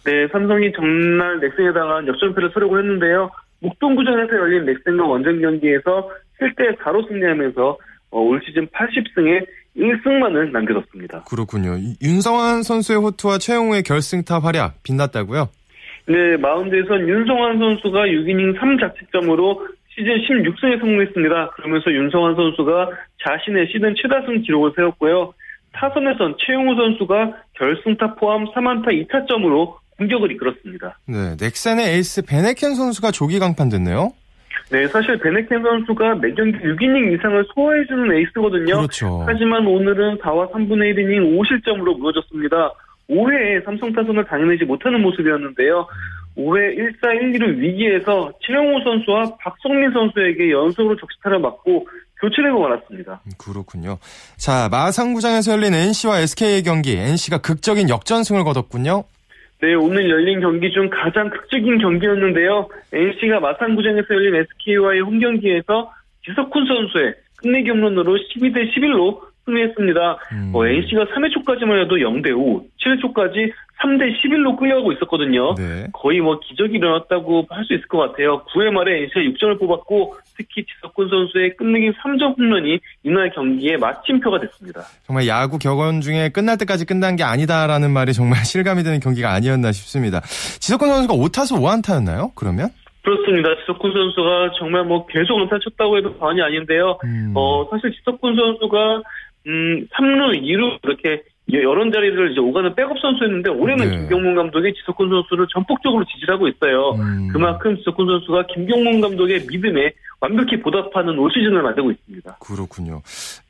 네, 0.03 0.27
삼성이 0.31 0.71
전날 0.73 1.39
넥센에 1.39 1.73
당한 1.73 2.07
역전패를 2.07 2.51
서력을 2.53 2.77
했는데요. 2.77 3.31
목동구장에서 3.59 4.33
열린 4.33 4.65
넥센과 4.65 5.05
원정 5.05 5.41
경기에서 5.41 6.09
7대 6.39 6.77
4로 6.79 7.07
승리하면서 7.07 7.77
어, 8.11 8.19
올 8.19 8.41
시즌 8.45 8.67
80승에 8.67 9.45
1승만을 9.77 10.51
남겨뒀습니다. 10.51 11.23
그렇군요. 11.23 11.75
윤성환 12.01 12.63
선수의 12.63 12.99
호투와 12.99 13.37
최용우의 13.39 13.83
결승타 13.83 14.39
활약 14.39 14.83
빛났다고요? 14.83 15.49
네, 16.07 16.37
마운드에선 16.37 17.07
윤성환 17.09 17.59
선수가 17.59 18.05
6이닝 18.05 18.57
3자책점으로 18.57 19.67
시즌 19.89 20.13
16승에 20.21 20.79
성공했습니다. 20.79 21.49
그러면서 21.55 21.91
윤성환 21.91 22.35
선수가 22.35 22.89
자신의 23.25 23.67
시즌 23.71 23.95
최다승 23.95 24.41
기록을 24.41 24.73
세웠고요. 24.75 25.33
타선에선 25.73 26.35
최용우 26.39 26.75
선수가 26.75 27.33
결승타 27.53 28.15
포함 28.15 28.45
3안타 28.45 28.87
2타점으로 29.07 29.75
공격을 29.97 30.31
이끌었습니다. 30.33 30.97
네, 31.07 31.35
넥센의 31.39 31.95
에이스 31.95 32.23
베네켄 32.25 32.75
선수가 32.75 33.11
조기 33.11 33.39
강판됐네요. 33.39 34.11
네, 34.71 34.87
사실 34.87 35.17
베네켄 35.19 35.61
선수가 35.61 36.15
매경기 36.15 36.57
6이닝 36.57 37.13
이상을 37.13 37.45
소화해주는 37.53 38.17
에이스거든요. 38.17 38.77
그렇죠. 38.77 39.23
하지만 39.27 39.65
오늘은 39.65 40.17
4와 40.17 40.51
3분의 40.51 40.95
1이닝 40.95 41.37
5실점으로 41.37 41.97
무너졌습니다. 41.97 42.71
5회에 43.09 43.63
삼성 43.63 43.93
타선을 43.93 44.25
당해내지 44.25 44.65
못하는 44.65 45.01
모습이었는데요. 45.01 45.87
5회 46.37 46.77
1사 46.77 47.15
1, 47.21 47.39
2루 47.39 47.57
위기에서 47.59 48.33
최영호 48.41 48.83
선수와 48.83 49.37
박성민 49.39 49.91
선수에게 49.91 50.51
연속으로 50.51 50.97
적시타를 50.97 51.39
맞고 51.39 51.87
교체되고 52.19 52.59
말았습니다. 52.59 53.21
음, 53.25 53.31
그렇군요. 53.37 53.99
자, 54.37 54.67
마상구장에서 54.71 55.53
열린 55.53 55.73
NC와 55.73 56.19
SK의 56.21 56.63
경기, 56.63 56.97
NC가 56.97 57.37
극적인 57.39 57.89
역전승을 57.89 58.43
거뒀군요. 58.43 59.03
네, 59.61 59.73
오늘 59.73 60.09
열린 60.09 60.41
경기 60.41 60.71
중 60.71 60.89
가장 60.89 61.29
극적인 61.29 61.77
경기였는데요. 61.77 62.67
NC가 62.91 63.39
마산구장에서 63.39 64.07
열린 64.13 64.35
SK와의 64.35 65.01
홈 65.01 65.19
경기에서 65.19 65.91
지석훈 66.25 66.65
선수의 66.65 67.15
끝내기 67.37 67.69
홈런으로 67.69 68.17
12대 68.17 68.71
11로 68.73 69.21
승리했습니다. 69.45 70.17
음. 70.33 70.51
어, 70.53 70.65
NC가 70.65 71.05
3회 71.05 71.31
초까지만 71.33 71.79
해도 71.81 71.95
0대 71.97 72.35
5, 72.35 72.63
7회 72.83 73.01
초까지 73.01 73.51
3대 73.81 74.03
11로 74.21 74.57
끌려가고 74.57 74.93
있었거든요. 74.93 75.53
네. 75.55 75.87
거의 75.93 76.21
뭐 76.21 76.39
기적이 76.39 76.77
일어났다고 76.77 77.45
할 77.49 77.65
수 77.65 77.73
있을 77.73 77.87
것 77.87 77.97
같아요. 77.97 78.43
9회 78.53 78.71
말에 78.71 79.01
NC가 79.03 79.19
6점을 79.21 79.59
뽑았고 79.59 80.15
특히 80.37 80.63
지석훈 80.65 81.09
선수의 81.09 81.55
끝내기 81.57 81.91
3점 81.91 82.37
홈런이 82.37 82.79
이날 83.03 83.31
경기의 83.31 83.77
마침표가 83.77 84.39
됐습니다. 84.41 84.81
정말 85.03 85.27
야구 85.27 85.57
격언 85.57 86.01
중에 86.01 86.29
끝날 86.29 86.57
때까지 86.57 86.85
끝난 86.85 87.15
게 87.15 87.23
아니다라는 87.23 87.91
말이 87.91 88.13
정말 88.13 88.39
실감이 88.45 88.83
되는 88.83 88.99
경기가 88.99 89.31
아니었나 89.33 89.71
싶습니다. 89.71 90.21
지석훈 90.21 90.89
선수가 90.89 91.13
5타수 91.15 91.59
5안타였나요? 91.59 92.31
그러면? 92.35 92.69
그렇습니다. 93.03 93.49
지석훈 93.61 93.93
선수가 93.93 94.51
정말 94.57 94.83
뭐 94.83 95.05
계속 95.05 95.39
안타 95.39 95.57
쳤다고 95.59 95.97
해도 95.97 96.17
과언이 96.17 96.41
아닌데요. 96.41 96.97
음. 97.03 97.33
어, 97.35 97.67
사실 97.69 97.91
지석훈 97.93 98.35
선수가 98.35 99.01
음, 99.47 99.87
3루, 99.87 100.41
2루 100.41 100.79
이렇게 100.83 101.23
여러 101.53 101.89
자리를 101.91 102.31
이제 102.31 102.39
오가는 102.39 102.73
백업 102.73 102.97
선수였는데 102.99 103.51
올해는 103.51 103.87
네. 103.87 103.97
김경문 103.97 104.35
감독이 104.35 104.73
지석훈 104.73 105.09
선수를 105.09 105.45
전폭적으로 105.53 106.03
지지하고 106.05 106.47
있어요. 106.47 106.95
음. 106.99 107.29
그만큼 107.31 107.77
지석훈 107.77 108.07
선수가 108.07 108.47
김경문 108.47 109.01
감독의 109.01 109.45
믿음에 109.47 109.93
완벽히 110.19 110.59
보답하는 110.59 111.19
올 111.19 111.29
시즌을 111.31 111.61
만들고 111.61 111.91
있습니다. 111.91 112.37
그렇군요. 112.39 113.01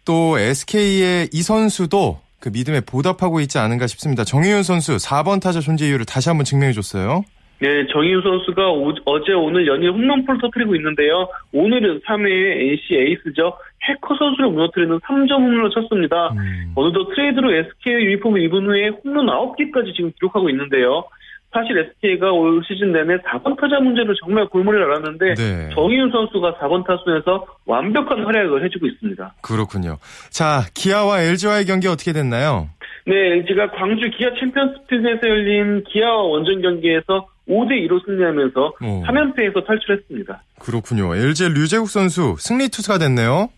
또 0.03 0.37
SK의 0.37 1.29
이 1.31 1.41
선수도 1.41 2.19
그 2.39 2.49
믿음에 2.49 2.81
보답하고 2.81 3.39
있지 3.39 3.57
않은가 3.59 3.87
싶습니다. 3.87 4.25
정희윤 4.25 4.63
선수 4.63 4.97
4번 4.97 5.41
타자 5.41 5.61
존재 5.61 5.87
이유를 5.87 6.05
다시 6.05 6.29
한번 6.29 6.43
증명해 6.43 6.73
줬어요. 6.73 7.23
네, 7.59 7.87
정희윤 7.87 8.21
선수가 8.21 8.71
오, 8.71 8.93
어제 9.05 9.31
오늘 9.31 9.65
연일 9.65 9.91
홈런포를 9.91 10.41
터뜨리고 10.41 10.75
있는데요. 10.75 11.29
오늘은 11.53 12.01
3회에 12.01 12.73
NC 12.73 12.95
에이스죠. 12.95 13.57
해커 13.87 14.15
선수를 14.17 14.49
무너뜨리는 14.51 14.99
3점 14.99 15.31
홈런을 15.31 15.69
쳤습니다. 15.71 16.29
음. 16.33 16.71
어느덧 16.75 17.09
트레이드로 17.13 17.53
SK 17.53 17.93
유니폼을 17.93 18.41
입은 18.43 18.65
후에 18.65 18.89
홈런 19.03 19.27
9개까지 19.27 19.95
지금 19.95 20.11
기록하고 20.19 20.49
있는데요. 20.49 21.05
사실 21.53 21.77
SK가 21.77 22.31
올 22.31 22.61
시즌 22.67 22.91
내내 22.91 23.15
4번 23.19 23.59
타자 23.59 23.79
문제로 23.79 24.13
정말 24.15 24.45
골머리를 24.47 24.85
앓았는데 24.85 25.33
네. 25.35 25.69
정희윤 25.73 26.11
선수가 26.11 26.55
4번 26.55 26.85
타순에서 26.85 27.45
완벽한 27.65 28.25
활약을 28.25 28.65
해주고 28.65 28.87
있습니다. 28.87 29.35
그렇군요. 29.41 29.97
자, 30.29 30.63
기아와 30.73 31.21
LG와의 31.21 31.65
경기 31.65 31.87
어떻게 31.87 32.11
됐나요? 32.11 32.67
네, 33.07 33.15
LG가 33.15 33.71
광주 33.71 34.09
기아 34.17 34.31
챔피언스필드에서 34.37 35.29
열린 35.29 35.83
기아와 35.85 36.23
원정 36.23 36.61
경기에서 36.61 37.27
5대2로 37.47 38.03
승리하면서 38.05 38.73
어. 38.81 39.03
3연패에서 39.07 39.65
탈출했습니다. 39.65 40.43
그렇군요. 40.59 41.15
LG 41.15 41.49
류제국 41.49 41.87
선수 41.87 42.35
승리 42.39 42.67
투수가 42.67 42.97
됐네요. 42.97 43.49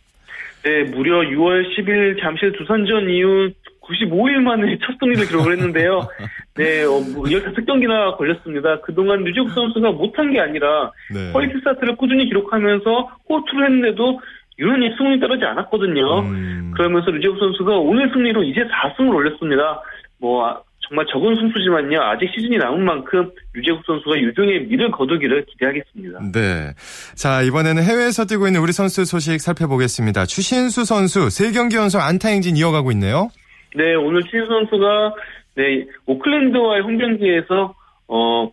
네, 0.67 0.83
무려 0.83 1.21
6월 1.21 1.63
10일 1.77 2.19
잠실 2.21 2.51
두산전 2.51 3.09
이후 3.09 3.50
95일 3.83 4.41
만에 4.41 4.77
첫 4.86 4.97
승리를 5.00 5.25
기록을 5.27 5.53
했는데요. 5.53 6.09
네, 6.55 6.83
어, 6.83 7.00
15경기나 7.00 7.88
뭐 7.88 8.17
걸렸습니다. 8.17 8.81
그동안 8.81 9.24
류제국 9.24 9.51
선수가 9.51 9.91
못한 9.91 10.33
게 10.33 10.41
아니라 10.41 10.91
네. 11.13 11.31
퀄리티 11.31 11.59
스타트를 11.59 11.95
꾸준히 11.95 12.25
기록하면서 12.25 13.12
호투를 13.29 13.65
했는데도 13.65 14.19
유난히 14.59 14.93
승운이 14.97 15.21
떨어지지 15.21 15.45
않았거든요. 15.45 16.19
음. 16.19 16.71
그러면서 16.75 17.12
류재국 17.12 17.39
선수가 17.39 17.77
오늘 17.77 18.09
승리로 18.12 18.43
이제 18.43 18.65
4승을 18.65 19.15
올렸습니다. 19.15 19.81
뭐 20.19 20.62
정말 20.88 21.06
적은 21.12 21.36
승수지만요. 21.36 22.01
아직 22.01 22.29
시즌이 22.34 22.58
남은 22.58 22.84
만큼 22.84 23.29
유재국 23.56 23.84
선수가 23.86 24.17
유종의 24.20 24.67
미를 24.67 24.91
거두기를 24.91 25.46
기대하겠습니다. 25.46 26.20
네. 26.34 26.74
자, 27.15 27.41
이번에는 27.41 27.84
해외에서 27.84 28.25
뛰고 28.25 28.48
있는 28.48 28.62
우리 28.62 28.72
선수 28.72 29.03
소식 29.06 29.39
살펴보겠습니다. 29.41 30.25
추신수 30.25 30.86
선수 30.86 31.27
3경기 31.27 31.75
연속 31.75 32.00
안타 32.00 32.29
행진 32.29 32.56
이어가고 32.56 32.91
있네요. 32.94 33.29
네, 33.75 33.96
오늘 33.96 34.24
추신수 34.24 34.48
선수가 34.48 35.13
네, 35.56 35.86
오클랜드와의 36.06 36.84
홈경기에서 36.84 37.75
어 38.08 38.51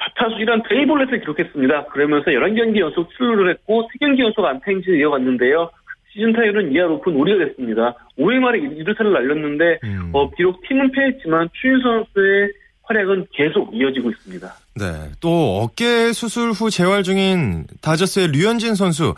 4타수 0.00 0.36
1한 0.38 0.66
트레이볼렛을 0.68 1.20
기록했습니다. 1.20 1.86
그러면서 1.86 2.30
11경기 2.30 2.80
연속 2.80 3.10
출루를 3.16 3.52
했고 3.52 3.88
3경기 3.88 4.20
연속 4.20 4.44
안타 4.44 4.64
행진을 4.68 4.98
이어갔는데요. 4.98 5.70
시즌 6.12 6.32
타율은 6.32 6.70
2할 6.70 6.90
오픈 6.90 7.14
우리가 7.14 7.44
됐습니다. 7.46 7.94
5회 8.18 8.38
말에 8.38 8.60
2루타를 8.60 9.12
날렸는데 9.12 9.78
음. 9.84 10.10
어, 10.12 10.30
비록 10.30 10.60
팀은 10.68 10.90
패했지만 10.92 11.48
추인 11.60 11.80
선수의 11.80 12.52
활약은 12.82 13.26
계속 13.32 13.74
이어지고 13.74 14.10
있습니다. 14.10 14.48
네, 14.76 14.84
또 15.20 15.60
어깨 15.60 16.12
수술 16.12 16.50
후 16.50 16.70
재활 16.70 17.02
중인 17.02 17.64
다저스의 17.80 18.28
류현진 18.32 18.74
선수 18.74 19.14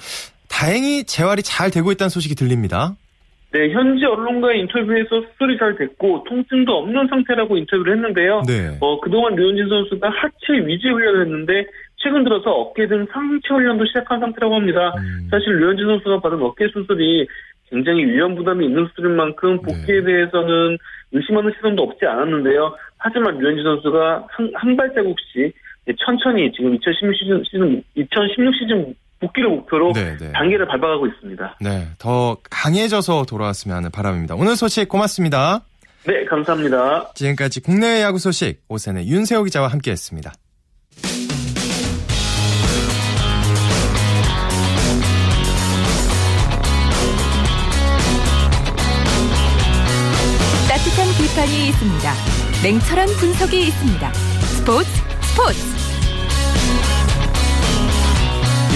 다행히 0.49 1.05
재활이 1.05 1.43
잘 1.43 1.71
되고 1.71 1.91
있다는 1.91 2.11
소식이 2.11 2.35
들립니다. 2.35 2.95
네, 3.53 3.71
현지 3.71 4.05
언론과의 4.05 4.61
인터뷰에서 4.61 5.23
수술이 5.33 5.59
잘 5.59 5.77
됐고 5.77 6.25
통증도 6.25 6.73
없는 6.73 7.07
상태라고 7.09 7.57
인터뷰를 7.59 7.97
했는데요. 7.97 8.43
네. 8.47 8.77
어, 8.81 9.01
그동안 9.01 9.35
류현진 9.37 9.69
선수가 9.69 10.09
하체 10.09 10.67
위지 10.67 10.89
훈련을 10.89 11.27
했는데 11.27 11.67
최근 12.03 12.25
들어서 12.25 12.51
어깨 12.51 12.87
등 12.89 13.07
상체 13.13 13.49
훈련도 13.49 13.87
시작한 13.87 14.21
상태라고 14.21 14.55
합니다. 14.57 14.93
음. 14.99 15.29
사실 15.31 15.59
류현진 15.59 15.87
선수가 15.87 16.21
받은 16.21 16.43
어깨 16.43 16.67
수술이 16.69 17.27
굉장히 17.71 18.05
위험 18.05 18.35
부담이 18.35 18.67
있는 18.67 18.87
수술인 18.89 19.17
만큼 19.17 19.61
복귀에 19.63 20.01
네. 20.01 20.05
대해서는 20.05 20.77
의심하는 21.13 21.53
시선도 21.57 21.83
없지 21.83 22.05
않았는데요. 22.05 22.77
하지만 22.99 23.39
류현진 23.39 23.65
선수가 23.65 24.27
한, 24.29 24.53
한 24.55 24.77
발자국씩 24.77 25.55
천천히 25.99 26.53
지금 26.53 26.75
2016 26.75 27.17
시즌, 27.17 27.43
시즌 27.45 27.85
2016 27.95 28.55
시즌 28.55 28.95
복귀를 29.21 29.49
목표로 29.51 29.93
네, 29.93 30.17
네. 30.19 30.33
단계를 30.33 30.67
밟아가고 30.67 31.07
있습니다. 31.07 31.59
네, 31.61 31.87
더 31.99 32.37
강해져서 32.51 33.25
돌아왔으면 33.29 33.77
하는 33.77 33.91
바람입니다. 33.91 34.35
오늘 34.35 34.57
소식 34.57 34.89
고맙습니다. 34.89 35.63
네, 36.05 36.25
감사합니다. 36.25 37.13
지금까지 37.15 37.63
국내 37.63 38.03
야구 38.03 38.19
소식 38.19 38.61
오세의 38.69 39.09
윤세호 39.09 39.45
기자와 39.45 39.69
함께했습니다. 39.69 40.33
비판이 51.33 51.69
있습니다. 51.69 52.13
냉철한 52.63 53.07
분석이 53.19 53.59
있습니다. 53.59 54.13
스포츠 54.13 54.89
스포츠. 55.23 55.59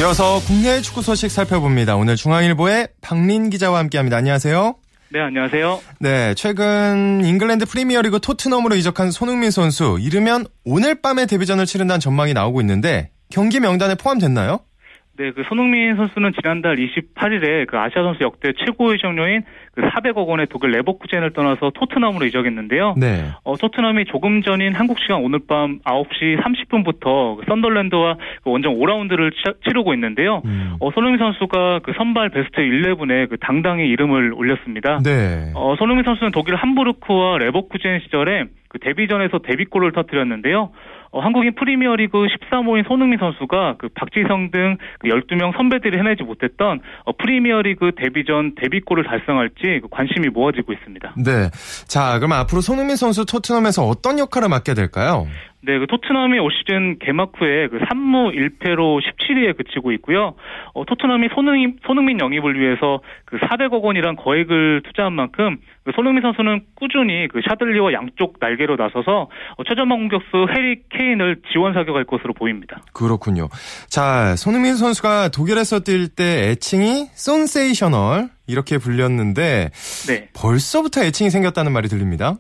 이어서 0.00 0.38
국내 0.46 0.80
축구 0.80 1.02
소식 1.02 1.30
살펴봅니다. 1.30 1.96
오늘 1.96 2.16
중앙일보의 2.16 2.88
박린 3.02 3.50
기자와 3.50 3.78
함께합니다. 3.80 4.16
안녕하세요. 4.16 4.74
네, 5.10 5.20
안녕하세요. 5.20 5.80
네, 6.00 6.34
최근 6.34 7.22
잉글랜드 7.24 7.66
프리미어리그 7.66 8.20
토트넘으로 8.20 8.74
이적한 8.76 9.10
손흥민 9.10 9.50
선수 9.50 9.98
이르면 10.00 10.46
오늘 10.64 10.94
밤에 11.02 11.26
데뷔전을 11.26 11.66
치른다는 11.66 12.00
전망이 12.00 12.32
나오고 12.32 12.62
있는데 12.62 13.10
경기 13.30 13.60
명단에 13.60 13.96
포함됐나요? 13.96 14.60
네, 15.18 15.32
그 15.32 15.42
손흥민 15.48 15.96
선수는 15.96 16.32
지난달 16.34 16.76
28일에 16.76 17.66
그 17.66 17.78
아시아 17.78 18.02
선수 18.02 18.22
역대 18.22 18.52
최고 18.64 18.92
이적료인 18.92 19.44
그 19.76 19.82
400억 19.82 20.26
원의 20.26 20.46
독일 20.48 20.70
레버쿠젠을 20.70 21.34
떠나서 21.34 21.70
토트넘으로 21.74 22.24
이적했는데요. 22.24 22.94
네. 22.96 23.26
어, 23.44 23.56
토트넘이 23.56 24.06
조금 24.06 24.40
전인 24.40 24.74
한국 24.74 24.98
시간 24.98 25.22
오늘 25.22 25.40
밤 25.46 25.80
9시 25.80 26.40
30분부터 26.40 27.36
그 27.36 27.42
썬덜랜드와 27.46 28.16
그 28.42 28.50
원정 28.50 28.74
5라운드를 28.78 29.32
치, 29.34 29.70
르고 29.70 29.92
있는데요. 29.92 30.40
음. 30.46 30.76
어, 30.80 30.90
손흥민 30.92 31.18
선수가 31.18 31.80
그 31.80 31.92
선발 31.94 32.30
베스트 32.30 32.56
11에 32.56 33.28
그 33.28 33.36
당당히 33.36 33.86
이름을 33.88 34.32
올렸습니다. 34.32 35.00
네. 35.04 35.52
어, 35.54 35.74
손흥민 35.78 36.04
선수는 36.04 36.32
독일 36.32 36.56
함부르크와 36.56 37.36
레버쿠젠 37.36 38.00
시절에 38.04 38.44
그 38.68 38.78
데뷔전에서 38.78 39.40
데뷔골을 39.40 39.92
터뜨렸는데요. 39.92 40.70
어, 41.16 41.20
한국인 41.20 41.54
프리미어리그 41.54 42.26
13호인 42.26 42.86
손흥민 42.86 43.18
선수가 43.18 43.76
그 43.78 43.88
박지성 43.94 44.50
등 44.50 44.76
12명 45.02 45.52
그 45.52 45.56
선배들이 45.56 45.96
해내지 45.96 46.22
못했던 46.24 46.80
어, 47.06 47.12
프리미어리그 47.16 47.92
데뷔전 47.96 48.54
데뷔골을 48.56 49.04
달성할지 49.04 49.80
그 49.80 49.88
관심이 49.90 50.28
모아지고 50.28 50.74
있습니다. 50.74 51.14
네. 51.16 51.48
자, 51.88 52.18
그럼 52.18 52.32
앞으로 52.32 52.60
손흥민 52.60 52.96
선수 52.96 53.24
토트넘에서 53.24 53.86
어떤 53.86 54.18
역할을 54.18 54.50
맡게 54.50 54.74
될까요? 54.74 55.26
네, 55.66 55.80
그 55.80 55.88
토트넘이 55.88 56.38
올 56.38 56.52
시즌 56.52 56.96
개막 57.00 57.32
후에 57.36 57.66
그 57.66 57.78
3무 57.78 58.32
1패로 58.32 59.00
17위에 59.02 59.56
그치고 59.56 59.90
있고요. 59.94 60.36
어, 60.74 60.84
토트넘이 60.84 61.28
손흥민, 61.34 61.76
손흥민 61.84 62.20
영입을 62.20 62.60
위해서 62.60 63.00
그 63.24 63.36
400억 63.38 63.82
원이란 63.82 64.14
거액을 64.14 64.82
투자한 64.84 65.12
만큼 65.12 65.56
그 65.84 65.90
손흥민 65.96 66.22
선수는 66.22 66.60
꾸준히 66.76 67.26
그 67.26 67.40
샤들리와 67.48 67.92
양쪽 67.94 68.36
날개로 68.38 68.76
나서서 68.76 69.28
어, 69.56 69.64
최전방 69.66 69.98
공격수 69.98 70.46
해리 70.54 70.82
케인을 70.88 71.42
지원 71.52 71.74
사격할 71.74 72.04
것으로 72.04 72.32
보입니다. 72.32 72.80
그렇군요. 72.92 73.48
자, 73.88 74.36
손흥민 74.36 74.76
선수가 74.76 75.30
독일에서 75.30 75.80
뛸 75.80 76.06
때 76.14 76.50
애칭이 76.50 77.06
손세이셔널 77.12 78.28
이렇게 78.46 78.78
불렸는데 78.78 79.70
네. 80.06 80.28
벌써부터 80.32 81.02
애칭이 81.02 81.30
생겼다는 81.30 81.72
말이 81.72 81.88
들립니다. 81.88 82.36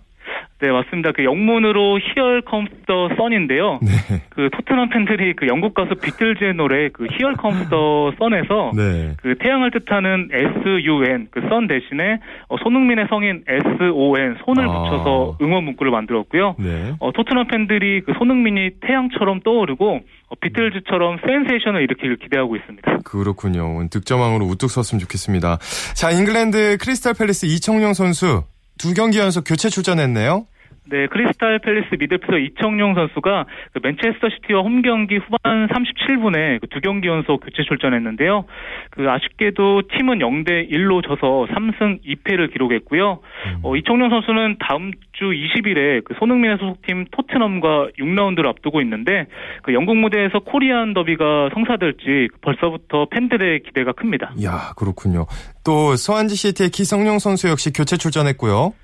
네, 0.58 0.70
맞습니다. 0.70 1.12
그 1.12 1.22
영문으로 1.22 1.98
Here 1.98 2.40
Comes 2.48 2.70
the 2.86 3.08
Sun인데요. 3.12 3.78
네. 3.82 4.22
그 4.30 4.48
토트넘 4.50 4.88
팬들이 4.88 5.34
그 5.36 5.46
영국 5.48 5.74
가수 5.74 5.94
비틀즈의 5.94 6.54
노래 6.54 6.88
그 6.88 7.04
Here 7.04 7.34
Comes 7.38 7.68
the 7.68 8.16
Sun에서 8.16 8.72
네. 8.74 9.14
그 9.20 9.36
태양을 9.36 9.70
뜻하는 9.70 10.30
S-U-N 10.32 11.28
그 11.30 11.40
sun 11.46 11.66
대신에 11.66 12.20
어, 12.48 12.56
손흥민의 12.62 13.06
성인 13.10 13.44
S-O-N 13.46 14.36
손을 14.46 14.64
아. 14.66 14.82
붙여서 14.82 15.38
응원 15.42 15.64
문구를 15.64 15.92
만들었고요. 15.92 16.56
네. 16.58 16.94
어, 17.00 17.12
토트넘 17.12 17.48
팬들이 17.48 18.00
그 18.00 18.14
손흥민이 18.16 18.80
태양처럼 18.80 19.40
떠오르고 19.40 20.00
어, 20.28 20.34
비틀즈처럼 20.40 21.18
센세이션을 21.26 21.82
일으키길 21.82 22.16
기대하고 22.16 22.56
있습니다. 22.56 22.98
그렇군요. 23.04 23.86
득점왕으로 23.90 24.46
우뚝 24.46 24.70
섰으면 24.70 25.00
좋겠습니다. 25.00 25.58
자, 25.94 26.10
잉글랜드 26.10 26.78
크리스탈 26.80 27.12
팰리스 27.12 27.44
이청용 27.44 27.92
선수 27.92 28.44
두 28.78 28.94
경기 28.94 29.18
연속 29.18 29.44
교체 29.44 29.68
출전했네요. 29.70 30.46
네, 30.88 31.06
크리스탈 31.08 31.58
팰리스 31.58 31.96
미드필더 31.98 32.38
이청용 32.38 32.94
선수가 32.94 33.46
그 33.72 33.80
맨체스터 33.82 34.28
시티와 34.30 34.60
홈 34.62 34.82
경기 34.82 35.16
후반 35.16 35.66
37분에 35.66 36.60
그 36.60 36.76
두 36.76 36.80
경기 36.82 37.08
연속 37.08 37.40
교체 37.40 37.62
출전했는데요. 37.62 38.44
그 38.90 39.10
아쉽게도 39.10 39.82
팀은 39.96 40.18
0대 40.18 40.70
1로 40.70 41.02
져서 41.02 41.46
3승 41.50 42.00
2패를 42.04 42.52
기록했고요. 42.52 43.20
음. 43.46 43.60
어, 43.62 43.76
이청용 43.76 44.10
선수는 44.10 44.56
다음 44.60 44.90
주 45.12 45.24
20일에 45.24 46.04
그 46.04 46.12
손흥민의 46.18 46.58
소속팀 46.58 47.06
토트넘과 47.12 47.88
6라운드를 47.98 48.46
앞두고 48.46 48.82
있는데 48.82 49.26
그 49.62 49.72
영국 49.72 49.96
무대에서 49.96 50.40
코리안 50.40 50.92
더비가 50.92 51.48
성사될지 51.54 52.28
벌써부터 52.42 53.06
팬들의 53.06 53.62
기대가 53.62 53.92
큽니다. 53.92 54.34
야, 54.44 54.74
그렇군요. 54.76 55.24
또 55.64 55.96
스완지 55.96 56.36
시티의 56.36 56.68
기성용 56.68 57.18
선수 57.18 57.48
역시 57.48 57.72
교체 57.72 57.96
출전했고요. 57.96 58.74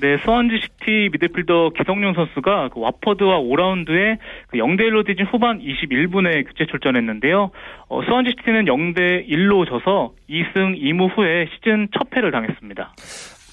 네, 0.00 0.16
스완지시티 0.24 1.10
미드필더 1.12 1.70
기성용 1.76 2.14
선수가 2.14 2.70
그 2.72 2.80
와퍼드와 2.80 3.40
5라운드에 3.40 4.18
그 4.46 4.58
0대 4.58 4.82
1로 4.82 5.04
뒤진 5.04 5.26
후반 5.26 5.58
21분에 5.58 6.46
교체 6.46 6.70
출전했는데요. 6.70 7.50
어, 7.88 8.02
스완지시티는 8.04 8.66
0대 8.66 9.28
1로 9.28 9.68
져서 9.68 10.12
2승 10.30 10.80
2무 10.80 11.16
후에 11.16 11.48
시즌 11.54 11.88
첫 11.96 12.10
패를 12.10 12.30
당했습니다. 12.30 12.94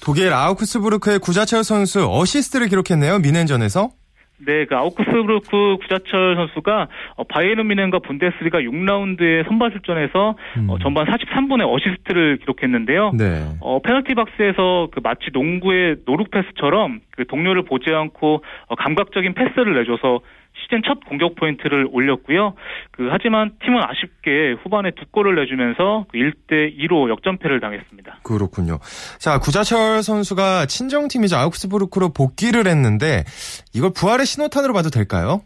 독일 0.04 0.32
아우크스부르크의 0.32 1.18
구자철 1.18 1.64
선수 1.64 2.06
어시스트를 2.08 2.68
기록했네요. 2.68 3.18
뮌헨전에서. 3.18 3.90
네, 4.38 4.66
그 4.66 4.76
아우크스부르크 4.76 5.78
구자철 5.80 6.36
선수가 6.36 6.88
어, 7.16 7.24
바이에른 7.24 7.66
뮌헨과 7.68 8.00
분데스리가 8.00 8.60
6라운드에 8.60 9.46
선발 9.46 9.72
출전해서 9.72 10.28
어, 10.30 10.36
음. 10.58 10.70
어, 10.70 10.78
전반 10.78 11.06
43분에 11.06 11.66
어시스트를 11.66 12.38
기록했는데요. 12.38 13.12
네. 13.16 13.46
어, 13.60 13.80
페널티 13.80 14.14
박스에서 14.14 14.88
그 14.92 15.00
마치 15.02 15.30
농구의 15.32 15.96
노룩 16.04 16.30
패스처럼 16.30 17.00
그 17.12 17.26
동료를 17.26 17.62
보지 17.62 17.90
않고 17.90 18.42
어, 18.66 18.74
감각적인 18.74 19.34
패스를 19.34 19.74
내줘서 19.74 20.20
시즌 20.66 20.82
첫 20.86 20.98
공격 21.08 21.36
포인트를 21.36 21.88
올렸고요. 21.90 22.54
그 22.90 23.08
하지만 23.10 23.52
팀은 23.64 23.80
아쉽게 23.82 24.56
후반에 24.62 24.90
두 24.96 25.06
골을 25.10 25.36
내주면서 25.36 26.06
1대 26.12 26.46
그 26.48 26.70
2로 26.78 27.08
역전패를 27.10 27.60
당했습니다. 27.60 28.20
그렇군요. 28.22 28.78
자 29.18 29.38
구자철 29.38 30.02
선수가 30.02 30.66
친정팀이자 30.66 31.40
아우크스부르크로 31.40 32.12
복귀를 32.12 32.66
했는데 32.66 33.24
이걸 33.74 33.90
부활의 33.94 34.26
신호탄으로 34.26 34.72
봐도 34.72 34.90
될까요? 34.90 35.42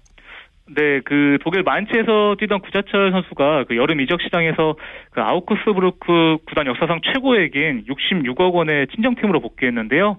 네, 0.76 1.00
그 1.00 1.38
독일 1.42 1.64
만치에서 1.64 2.36
뛰던 2.38 2.60
구자철 2.60 3.10
선수가 3.10 3.64
그 3.64 3.76
여름 3.76 4.00
이적 4.00 4.22
시장에서 4.22 4.76
그 5.10 5.20
아우크스부르크 5.20 6.38
구단 6.46 6.66
역사상 6.66 7.00
최고액인 7.02 7.86
66억 7.88 8.54
원의 8.54 8.86
친정팀으로 8.88 9.40
복귀했는데요. 9.40 10.18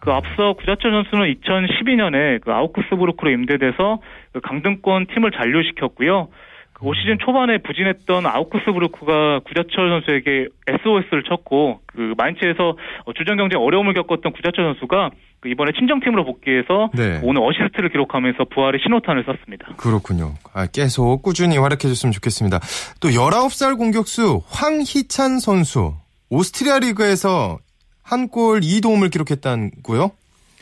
그 0.00 0.10
앞서 0.10 0.54
구자철 0.54 0.90
선수는 0.90 1.32
2012년에 1.34 2.40
그 2.40 2.52
아우크스부르크로 2.52 3.30
임대돼서 3.30 4.00
그 4.32 4.40
강등권 4.40 5.06
팀을 5.06 5.30
잔류시켰고요. 5.30 6.28
그올 6.72 6.96
시즌 6.96 7.18
초반에 7.20 7.58
부진했던 7.58 8.26
아우크스부르크가 8.26 9.40
구자철 9.44 9.88
선수에게 9.88 10.48
SOS를 10.66 11.22
쳤고 11.22 11.78
그 11.86 12.14
마인츠에서 12.18 12.76
주전 13.14 13.36
경쟁 13.36 13.60
어려움을 13.60 13.94
겪었던 13.94 14.32
구자철 14.32 14.64
선수가 14.64 15.10
그 15.10 15.31
이번에 15.44 15.72
친정팀으로 15.78 16.24
복귀해서 16.24 16.90
네. 16.94 17.20
오늘 17.22 17.42
어시스트를 17.42 17.90
기록하면서 17.90 18.44
부활의 18.54 18.80
신호탄을 18.82 19.24
쐈습니다. 19.24 19.74
그렇군요. 19.76 20.34
아, 20.54 20.66
계속 20.66 21.22
꾸준히 21.22 21.58
활약해줬으면 21.58 22.12
좋겠습니다. 22.12 22.60
또 23.00 23.08
19살 23.08 23.76
공격수 23.76 24.42
황희찬 24.48 25.38
선수 25.40 25.94
오스트리아 26.30 26.78
리그에서 26.78 27.58
한 28.02 28.28
골 28.28 28.60
2도움을 28.60 29.10
기록했다고요? 29.12 30.10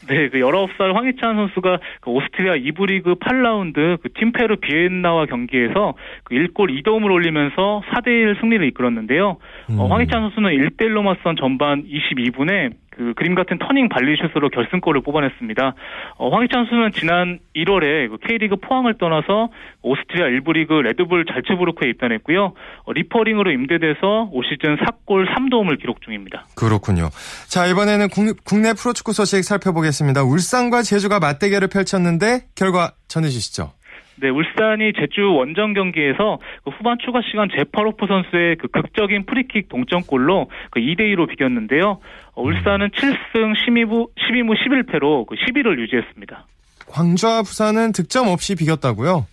네, 0.08 0.28
그 0.30 0.38
19살 0.38 0.94
황희찬 0.94 1.36
선수가 1.36 1.78
그 2.00 2.10
오스트리아 2.10 2.54
2부 2.54 2.86
리그 2.86 3.14
8라운드 3.16 4.00
그 4.02 4.08
팀페르 4.14 4.56
비엔나와 4.56 5.26
경기에서 5.26 5.94
그 6.24 6.34
1골 6.34 6.82
2도움을 6.82 7.10
올리면서 7.12 7.82
4대1 7.92 8.40
승리를 8.40 8.66
이끌었는데요. 8.68 9.28
어, 9.28 9.38
음. 9.70 9.78
어, 9.78 9.86
황희찬 9.88 10.20
선수는 10.22 10.50
1대1로 10.50 11.02
맞선 11.02 11.36
전반 11.38 11.84
22분에 11.84 12.70
그 13.00 13.14
그림 13.14 13.34
같은 13.34 13.58
터닝 13.58 13.88
발리 13.88 14.14
슛으로 14.18 14.50
결승골을 14.50 15.00
뽑아냈습니다. 15.00 15.74
어, 16.18 16.28
황희찬 16.28 16.66
선수는 16.66 16.92
지난 16.92 17.38
1월에 17.56 18.10
그 18.10 18.18
K리그 18.18 18.56
포항을 18.56 18.98
떠나서 18.98 19.48
오스트리아 19.80 20.26
1부 20.26 20.52
리그 20.52 20.74
레드불 20.74 21.24
잘츠부르크에 21.24 21.88
입단했고요. 21.88 22.52
어, 22.84 22.92
리퍼링으로 22.92 23.52
임대돼서 23.52 24.28
올 24.32 24.44
시즌 24.44 24.76
4골 24.76 25.26
3도움을 25.32 25.80
기록 25.80 26.02
중입니다. 26.02 26.44
그렇군요. 26.54 27.08
자 27.48 27.66
이번에는 27.66 28.08
국, 28.10 28.60
내 28.60 28.74
프로축구 28.74 29.14
소식 29.14 29.42
살펴보겠습니다. 29.44 30.22
울산과 30.22 30.82
제주가 30.82 31.20
맞대결을 31.20 31.68
펼쳤는데 31.68 32.48
결과 32.54 32.92
전해주시죠. 33.08 33.79
네, 34.16 34.28
울산이 34.28 34.92
제주 34.98 35.32
원정 35.32 35.72
경기에서 35.72 36.38
그 36.64 36.70
후반 36.70 36.98
추가 37.04 37.20
시간 37.22 37.48
제파로프 37.56 38.06
선수의 38.06 38.56
그 38.56 38.68
극적인 38.68 39.24
프리킥 39.26 39.68
동점골로 39.68 40.50
그 40.70 40.80
2대 40.80 41.00
2로 41.14 41.28
비겼는데요. 41.28 42.00
어, 42.34 42.42
울산은 42.42 42.90
7승 42.90 43.54
12무, 43.56 44.08
12무 44.16 44.54
11패로 44.56 45.26
그 45.26 45.34
10위를 45.36 45.78
유지했습니다. 45.80 46.46
광주와 46.88 47.42
부산은 47.42 47.92
득점 47.92 48.28
없이 48.28 48.56
비겼다고요? 48.56 49.26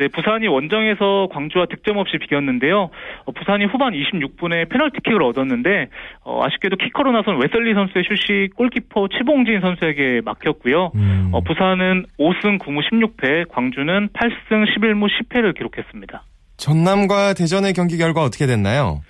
네, 0.00 0.08
부산이 0.08 0.48
원정에서 0.48 1.28
광주와 1.30 1.66
득점 1.66 1.98
없이 1.98 2.16
비겼는데요. 2.16 2.88
어, 3.26 3.32
부산이 3.32 3.66
후반 3.66 3.92
26분에 3.92 4.70
페널티킥을 4.70 5.22
얻었는데 5.22 5.88
어, 6.24 6.40
아쉽게도 6.42 6.76
키커로 6.76 7.12
나선 7.12 7.36
웨슬리 7.38 7.74
선수의 7.74 8.04
슛이 8.08 8.48
골키퍼 8.56 9.08
최봉진 9.12 9.60
선수에게 9.60 10.22
막혔고요. 10.24 10.92
음. 10.94 11.28
어, 11.34 11.42
부산은 11.42 12.06
5승 12.18 12.58
9무 12.58 12.80
16패, 12.90 13.50
광주는 13.50 14.08
8승 14.08 14.64
11무 14.74 15.06
10패를 15.10 15.54
기록했습니다. 15.54 16.22
전남과 16.56 17.34
대전의 17.34 17.74
경기 17.74 17.98
결과 17.98 18.22
어떻게 18.22 18.46
됐나요? 18.46 19.02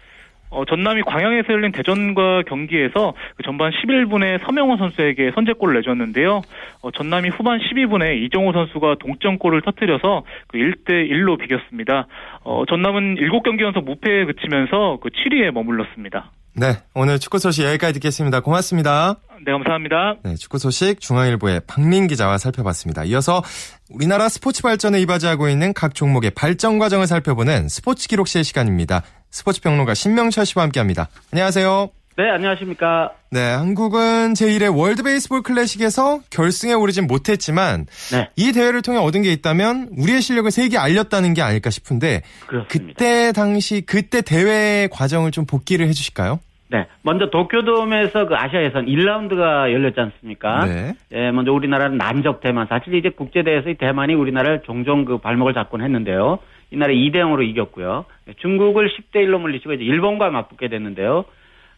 어, 0.50 0.64
전남이 0.64 1.02
광양에서 1.02 1.52
열린 1.52 1.72
대전과 1.72 2.42
경기에서 2.48 3.14
그 3.36 3.42
전반 3.44 3.70
11분에 3.70 4.44
서명호 4.44 4.76
선수에게 4.76 5.30
선제골을 5.34 5.76
내줬는데요. 5.76 6.42
어, 6.82 6.90
전남이 6.90 7.30
후반 7.30 7.58
12분에 7.60 8.20
이정호 8.24 8.52
선수가 8.52 8.96
동점골을 9.00 9.62
터뜨려서 9.62 10.24
그 10.48 10.58
1대 10.58 11.08
1로 11.10 11.38
비겼습니다. 11.38 12.06
어, 12.42 12.64
전남은 12.68 13.16
7경기 13.16 13.62
연속 13.62 13.84
무패에 13.84 14.24
그치면서 14.26 14.98
그 15.00 15.10
7위에 15.10 15.52
머물렀습니다. 15.52 16.32
네, 16.52 16.78
오늘 16.94 17.18
축구 17.20 17.38
소식 17.38 17.64
여기까지 17.64 17.94
듣겠습니다. 17.94 18.40
고맙습니다. 18.40 19.20
네, 19.46 19.52
감사합니다. 19.52 20.16
네, 20.24 20.34
축구 20.34 20.58
소식 20.58 21.00
중앙일보의 21.00 21.62
박민 21.66 22.08
기자와 22.08 22.38
살펴봤습니다. 22.38 23.04
이어서 23.04 23.42
우리나라 23.88 24.28
스포츠 24.28 24.62
발전에 24.62 25.00
이바지하고 25.00 25.48
있는 25.48 25.72
각 25.72 25.94
종목의 25.94 26.32
발전 26.32 26.78
과정을 26.78 27.06
살펴보는 27.06 27.68
스포츠 27.68 28.08
기록실 28.08 28.44
시간입니다. 28.44 29.02
스포츠 29.30 29.60
평론가 29.60 29.94
신명철 29.94 30.44
씨와 30.46 30.64
함께합니다. 30.64 31.08
안녕하세요. 31.32 31.90
네, 32.16 32.28
안녕하십니까. 32.28 33.12
네, 33.30 33.40
한국은 33.40 34.34
제1회 34.34 34.76
월드 34.76 35.02
베이스볼 35.02 35.42
클래식에서 35.42 36.20
결승에 36.28 36.74
오르진 36.74 37.06
못했지만 37.06 37.86
네. 38.12 38.28
이 38.36 38.52
대회를 38.52 38.82
통해 38.82 38.98
얻은 38.98 39.22
게 39.22 39.32
있다면 39.32 39.90
우리의 39.96 40.20
실력을 40.20 40.50
세계에 40.50 40.78
알렸다는 40.78 41.32
게 41.32 41.40
아닐까 41.40 41.70
싶은데 41.70 42.22
그렇습니다. 42.46 42.92
그때 42.92 43.32
당시 43.32 43.80
그때 43.86 44.20
대회 44.20 44.88
과정을 44.90 45.30
좀 45.30 45.46
복기를 45.46 45.86
해 45.86 45.92
주실까요? 45.92 46.40
네. 46.68 46.86
먼저 47.02 47.30
도쿄돔에서 47.30 48.26
그 48.26 48.34
아시아 48.34 48.62
예선 48.62 48.86
1라운드가 48.86 49.72
열렸지 49.72 49.98
않습니까? 49.98 50.66
네. 50.66 50.94
예, 51.12 51.30
먼저 51.30 51.52
우리나라는 51.52 51.98
난적 51.98 52.40
대만. 52.40 52.66
사실 52.68 52.94
이제 52.94 53.08
국제대회에서 53.08 53.70
이 53.70 53.74
대만이 53.74 54.14
우리나라를 54.14 54.62
종종 54.64 55.04
그 55.04 55.18
발목을 55.18 55.54
잡곤 55.54 55.82
했는데요. 55.82 56.38
이날에 56.70 56.94
2대 56.94 57.16
0으로 57.16 57.46
이겼고요. 57.46 58.04
중국을 58.38 58.88
10대 58.88 59.26
1로 59.26 59.40
물리치고 59.40 59.74
이제 59.74 59.84
일본과 59.84 60.30
맞붙게 60.30 60.68
됐는데요. 60.68 61.24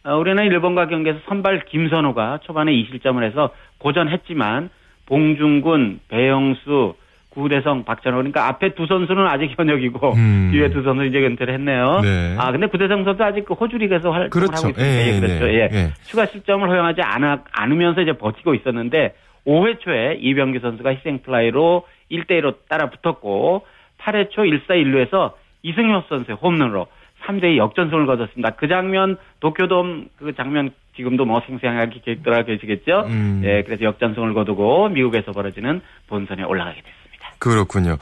어, 0.05 0.17
우리는 0.17 0.43
일본과 0.43 0.87
경기에서 0.87 1.19
선발 1.27 1.65
김선우가 1.65 2.39
초반에 2.43 2.71
2실점을 2.73 3.23
해서 3.23 3.49
고전했지만 3.79 4.69
봉중근, 5.05 5.99
배영수, 6.09 6.95
구대성, 7.29 7.83
박찬호 7.83 8.17
그러니까 8.17 8.47
앞에 8.47 8.75
두 8.75 8.85
선수는 8.85 9.25
아직 9.25 9.53
현역이고 9.57 10.13
음. 10.13 10.49
뒤에 10.51 10.69
두 10.69 10.83
선수 10.83 11.05
이제 11.05 11.17
은퇴를 11.19 11.53
했네요. 11.55 12.01
네. 12.01 12.35
아 12.37 12.51
근데 12.51 12.67
구대성 12.67 13.03
선수 13.03 13.23
아직 13.23 13.45
그 13.45 13.55
호주 13.55 13.77
리그에서 13.77 14.11
활동을 14.11 14.29
그렇죠. 14.29 14.67
하고 14.67 14.69
있습니다. 14.69 14.83
예, 14.83 15.15
예, 15.15 15.19
그렇죠. 15.19 15.49
예. 15.49 15.69
예. 15.71 15.93
추가 16.03 16.27
실점을 16.27 16.69
허용하지 16.69 17.01
않아, 17.01 17.43
않으면서 17.51 18.01
이제 18.01 18.13
버티고 18.13 18.53
있었는데 18.53 19.15
5회 19.47 19.79
초에 19.79 20.17
이병규 20.21 20.59
선수가 20.59 20.89
희생 20.91 21.23
플라이로 21.23 21.87
1대 22.11 22.39
1로 22.41 22.55
따라 22.69 22.89
붙었고 22.89 23.65
8회 24.03 24.31
초 24.31 24.43
1사 24.43 24.69
1루에서 24.69 25.33
이승효 25.63 26.03
선수의 26.09 26.37
홈런으로 26.41 26.87
3대2 27.25 27.57
역전승을 27.57 28.05
거뒀습니다. 28.05 28.51
그 28.51 28.67
장면 28.67 29.17
도쿄돔 29.39 30.09
그 30.17 30.33
장면 30.35 30.71
지금도 30.95 31.25
뭐 31.25 31.41
생생하게 31.47 32.01
기억들어 32.03 32.43
계시겠죠? 32.43 33.05
음. 33.07 33.41
예, 33.45 33.63
그래서 33.63 33.85
역전승을 33.85 34.33
거두고 34.33 34.89
미국에서 34.89 35.31
벌어지는 35.31 35.81
본선에 36.07 36.43
올라가게 36.43 36.81
됐습니다. 36.81 37.29
그렇군요. 37.39 37.97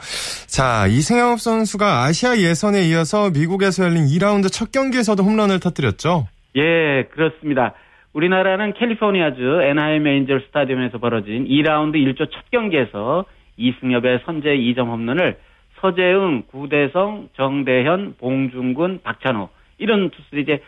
자, 0.46 0.86
이승엽 0.88 1.40
선수가 1.40 2.04
아시아 2.04 2.36
예선에 2.36 2.82
이어서 2.88 3.30
미국에서 3.30 3.84
열린 3.84 4.06
2라운드 4.06 4.52
첫 4.52 4.72
경기에서도 4.72 5.22
홈런을 5.22 5.60
터뜨렸죠? 5.60 6.26
예, 6.56 7.04
그렇습니다. 7.12 7.74
우리나라는 8.12 8.74
캘리포니아주 8.74 9.62
NIM 9.62 10.06
에인절 10.06 10.44
스타디움에서 10.48 10.98
벌어진 10.98 11.46
2라운드 11.46 11.94
1조 11.94 12.30
첫 12.30 12.50
경기에서 12.50 13.24
이승엽의 13.56 14.20
선제 14.26 14.50
2점 14.50 14.88
홈런을 14.88 15.38
서재응, 15.82 16.44
구대성, 16.50 17.28
정대현, 17.36 18.14
봉중근, 18.18 19.00
박찬호 19.02 19.50
이런 19.78 20.10
투수들이 20.10 20.42
이제 20.42 20.62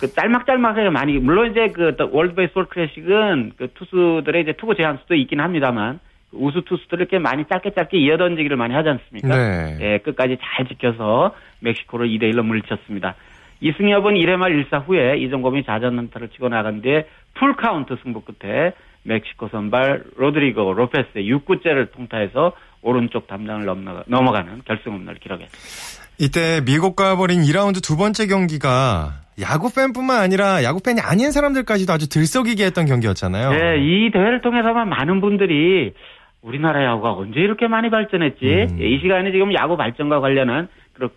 그 0.00 0.12
짤막짤막하게 0.12 0.90
많이 0.90 1.18
물론 1.18 1.52
이제 1.52 1.68
그 1.68 1.94
월드 2.10 2.34
베이스볼 2.34 2.66
클래식은 2.66 3.52
그 3.56 3.68
투수들의 3.72 4.42
이제 4.42 4.52
투구 4.54 4.74
제한 4.74 4.98
수도 4.98 5.14
있긴 5.14 5.40
합니다만 5.40 6.00
우수 6.32 6.62
투수들을 6.62 7.02
이렇게 7.02 7.20
많이 7.20 7.44
짧게 7.46 7.70
짧게 7.70 7.96
이어던지기를 7.96 8.56
많이 8.56 8.74
하지 8.74 8.88
않습니까? 8.88 9.28
네. 9.28 9.78
예, 9.80 9.98
끝까지 9.98 10.38
잘 10.42 10.66
지켜서 10.66 11.34
멕시코를 11.60 12.08
2대 12.08 12.32
1로 12.32 12.44
물리쳤습니다. 12.44 13.14
이승엽은 13.60 14.14
1회 14.14 14.36
말 14.36 14.52
1사 14.52 14.86
후에 14.86 15.16
이종범이 15.18 15.64
좌전안타를 15.64 16.28
치고 16.30 16.48
나간 16.48 16.82
뒤에 16.82 17.06
풀카운트 17.34 17.96
승부 18.02 18.22
끝에 18.22 18.72
멕시코 19.04 19.48
선발 19.48 20.02
로드리고 20.16 20.74
로페스의 20.74 21.30
6구째를 21.32 21.92
통타해서 21.92 22.52
오른쪽 22.82 23.26
담장을 23.26 23.64
넘어가는 24.06 24.62
결승 24.64 24.92
홈런을 24.92 25.16
기록했습니다. 25.16 26.06
이때 26.18 26.60
미국과 26.64 27.16
벌인 27.16 27.42
2라운드 27.42 27.82
두 27.82 27.96
번째 27.96 28.26
경기가 28.26 29.20
야구 29.40 29.72
팬뿐만 29.74 30.18
아니라 30.18 30.64
야구 30.64 30.80
팬이 30.82 31.00
아닌 31.00 31.30
사람들까지도 31.30 31.92
아주 31.92 32.08
들썩이게 32.08 32.64
했던 32.64 32.86
경기였잖아요. 32.86 33.50
네, 33.50 33.76
이 33.80 34.10
대회를 34.10 34.40
통해서만 34.40 34.88
많은 34.88 35.20
분들이 35.20 35.92
우리나라 36.40 36.84
야구가 36.84 37.12
언제 37.12 37.40
이렇게 37.40 37.66
많이 37.66 37.90
발전했지? 37.90 38.44
음. 38.44 38.78
이 38.80 38.98
시간에 39.00 39.32
지금 39.32 39.52
야구 39.52 39.76
발전과 39.76 40.20
관련한 40.20 40.68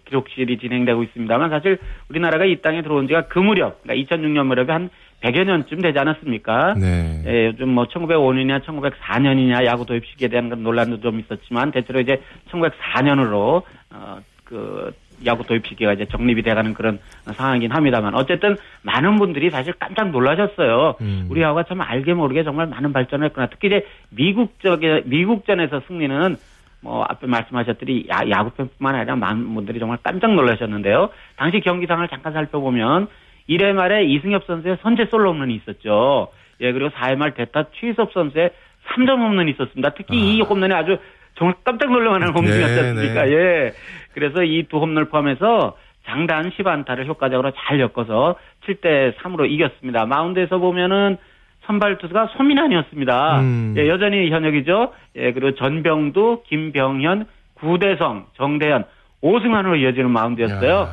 기록실이 0.06 0.58
진행되고 0.58 1.04
있습니다만 1.04 1.50
사실 1.50 1.78
우리나라가 2.10 2.46
이 2.46 2.62
땅에 2.62 2.82
들어온 2.82 3.08
지가 3.08 3.28
그 3.28 3.40
무렵, 3.40 3.82
그러니까 3.84 4.16
2006년 4.16 4.48
무렵에 4.48 4.72
한 4.72 4.90
100여 5.22 5.44
년쯤 5.44 5.82
되지 5.82 6.00
않았습니까? 6.00 6.76
네. 6.76 7.24
예, 7.26 7.48
요즘 7.48 7.70
뭐 7.70 7.86
1905년이냐 7.86 8.64
1904년이냐 8.64 9.66
야구 9.66 9.86
도입 9.86 10.06
시기에 10.06 10.30
대한 10.30 10.50
논란도 10.50 11.02
좀 11.02 11.20
있었지만 11.20 11.72
대체로 11.72 12.00
이제 12.00 12.22
1904년으로 12.52 13.64
어, 13.92 14.20
그 14.46 14.92
야구 15.26 15.46
도입 15.46 15.68
시기가 15.68 15.94
이제 15.94 16.06
정립이 16.06 16.42
돼가는 16.44 16.74
그런 16.74 17.00
상황이긴 17.26 17.72
합니다만 17.72 18.16
어쨌든 18.16 18.56
많은 18.84 19.18
분들이 19.18 19.50
사실 19.50 19.74
깜짝 19.74 20.12
놀라셨어요. 20.12 20.96
음. 21.02 21.28
우리 21.30 21.42
야구가 21.42 21.64
참 21.64 21.82
알게 21.82 22.14
모르게 22.14 22.44
정말 22.44 22.68
많은 22.68 22.94
발전을 22.94 23.28
했구나. 23.28 23.48
특히 23.48 23.68
이제 23.68 23.86
미국 24.10 24.60
쪽에 24.60 25.04
미국전에서 25.06 25.82
승리는 25.88 26.38
뭐 26.82 27.04
앞에 27.04 27.28
말씀하셨더니 27.28 28.06
야, 28.10 28.22
야구 28.30 28.52
팬뿐만 28.52 28.96
아니라 28.96 29.16
많은 29.18 29.54
분들이 29.54 29.80
정말 29.80 29.98
깜짝 30.02 30.34
놀라셨는데요. 30.34 31.10
당시 31.36 31.60
경기상을 31.60 32.08
잠깐 32.08 32.32
살펴보면 32.32 33.08
1회 33.50 33.74
말에 33.74 34.04
이승엽 34.06 34.46
선수의 34.46 34.78
선제 34.82 35.06
솔로 35.10 35.32
홈런이 35.32 35.56
있었죠. 35.56 36.28
예, 36.62 36.72
그리고 36.72 36.90
4회 36.92 37.16
말 37.18 37.34
대타 37.34 37.66
최희섭 37.80 38.14
선수의 38.14 38.52
3점 38.90 39.10
홈런이 39.20 39.52
있었습니다. 39.52 39.90
특히 39.96 40.18
아. 40.18 40.22
이 40.22 40.42
홈런이 40.42 40.74
아주 40.74 40.98
정말 41.36 41.56
깜짝 41.64 41.92
놀랄만한 41.92 42.30
홈런이었지 42.36 42.76
네, 42.76 42.90
않습니까? 42.90 43.26
네. 43.26 43.32
예. 43.34 43.74
그래서 44.14 44.44
이 44.44 44.64
두 44.70 44.78
홈런을 44.78 45.06
포함해서 45.10 45.78
장단 46.06 46.52
10안타를 46.52 47.06
효과적으로 47.06 47.52
잘 47.52 47.80
엮어서 47.80 48.36
7대 48.66 49.16
3으로 49.18 49.50
이겼습니다. 49.50 50.06
마운드에서 50.06 50.58
보면은 50.58 51.18
선발 51.66 52.00
투수가 52.00 52.32
소민환이었습니다. 52.38 53.40
음. 53.42 53.76
예, 53.78 53.88
여전히 53.88 54.30
현역이죠. 54.32 54.92
예, 55.18 55.34
그리고 55.34 55.54
전병두, 55.56 56.44
김병현, 56.48 57.26
구대성, 57.54 58.26
정대현, 58.38 58.86
오승환으로 59.22 59.76
이어지는 59.76 60.10
마운드였어요. 60.10 60.72
야. 60.72 60.90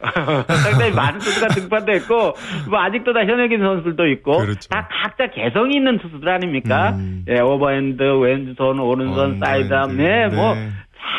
상당히 0.00 0.92
많은 0.92 1.18
투수가 1.20 1.48
등판도 1.48 1.92
했고 1.92 2.34
뭐 2.68 2.80
아직도 2.80 3.12
다 3.12 3.20
현역인 3.20 3.60
선수들도 3.60 4.06
있고 4.08 4.38
그렇죠. 4.38 4.68
다 4.70 4.88
각자 4.90 5.28
개성이 5.30 5.76
있는 5.76 5.98
투수들 5.98 6.28
아닙니까? 6.28 6.90
음. 6.92 7.24
예, 7.28 7.40
오버핸드, 7.40 8.02
왼손, 8.20 8.78
오른손, 8.80 9.34
어, 9.42 9.46
사이드암, 9.46 9.96
네, 9.96 10.28
뭐 10.28 10.54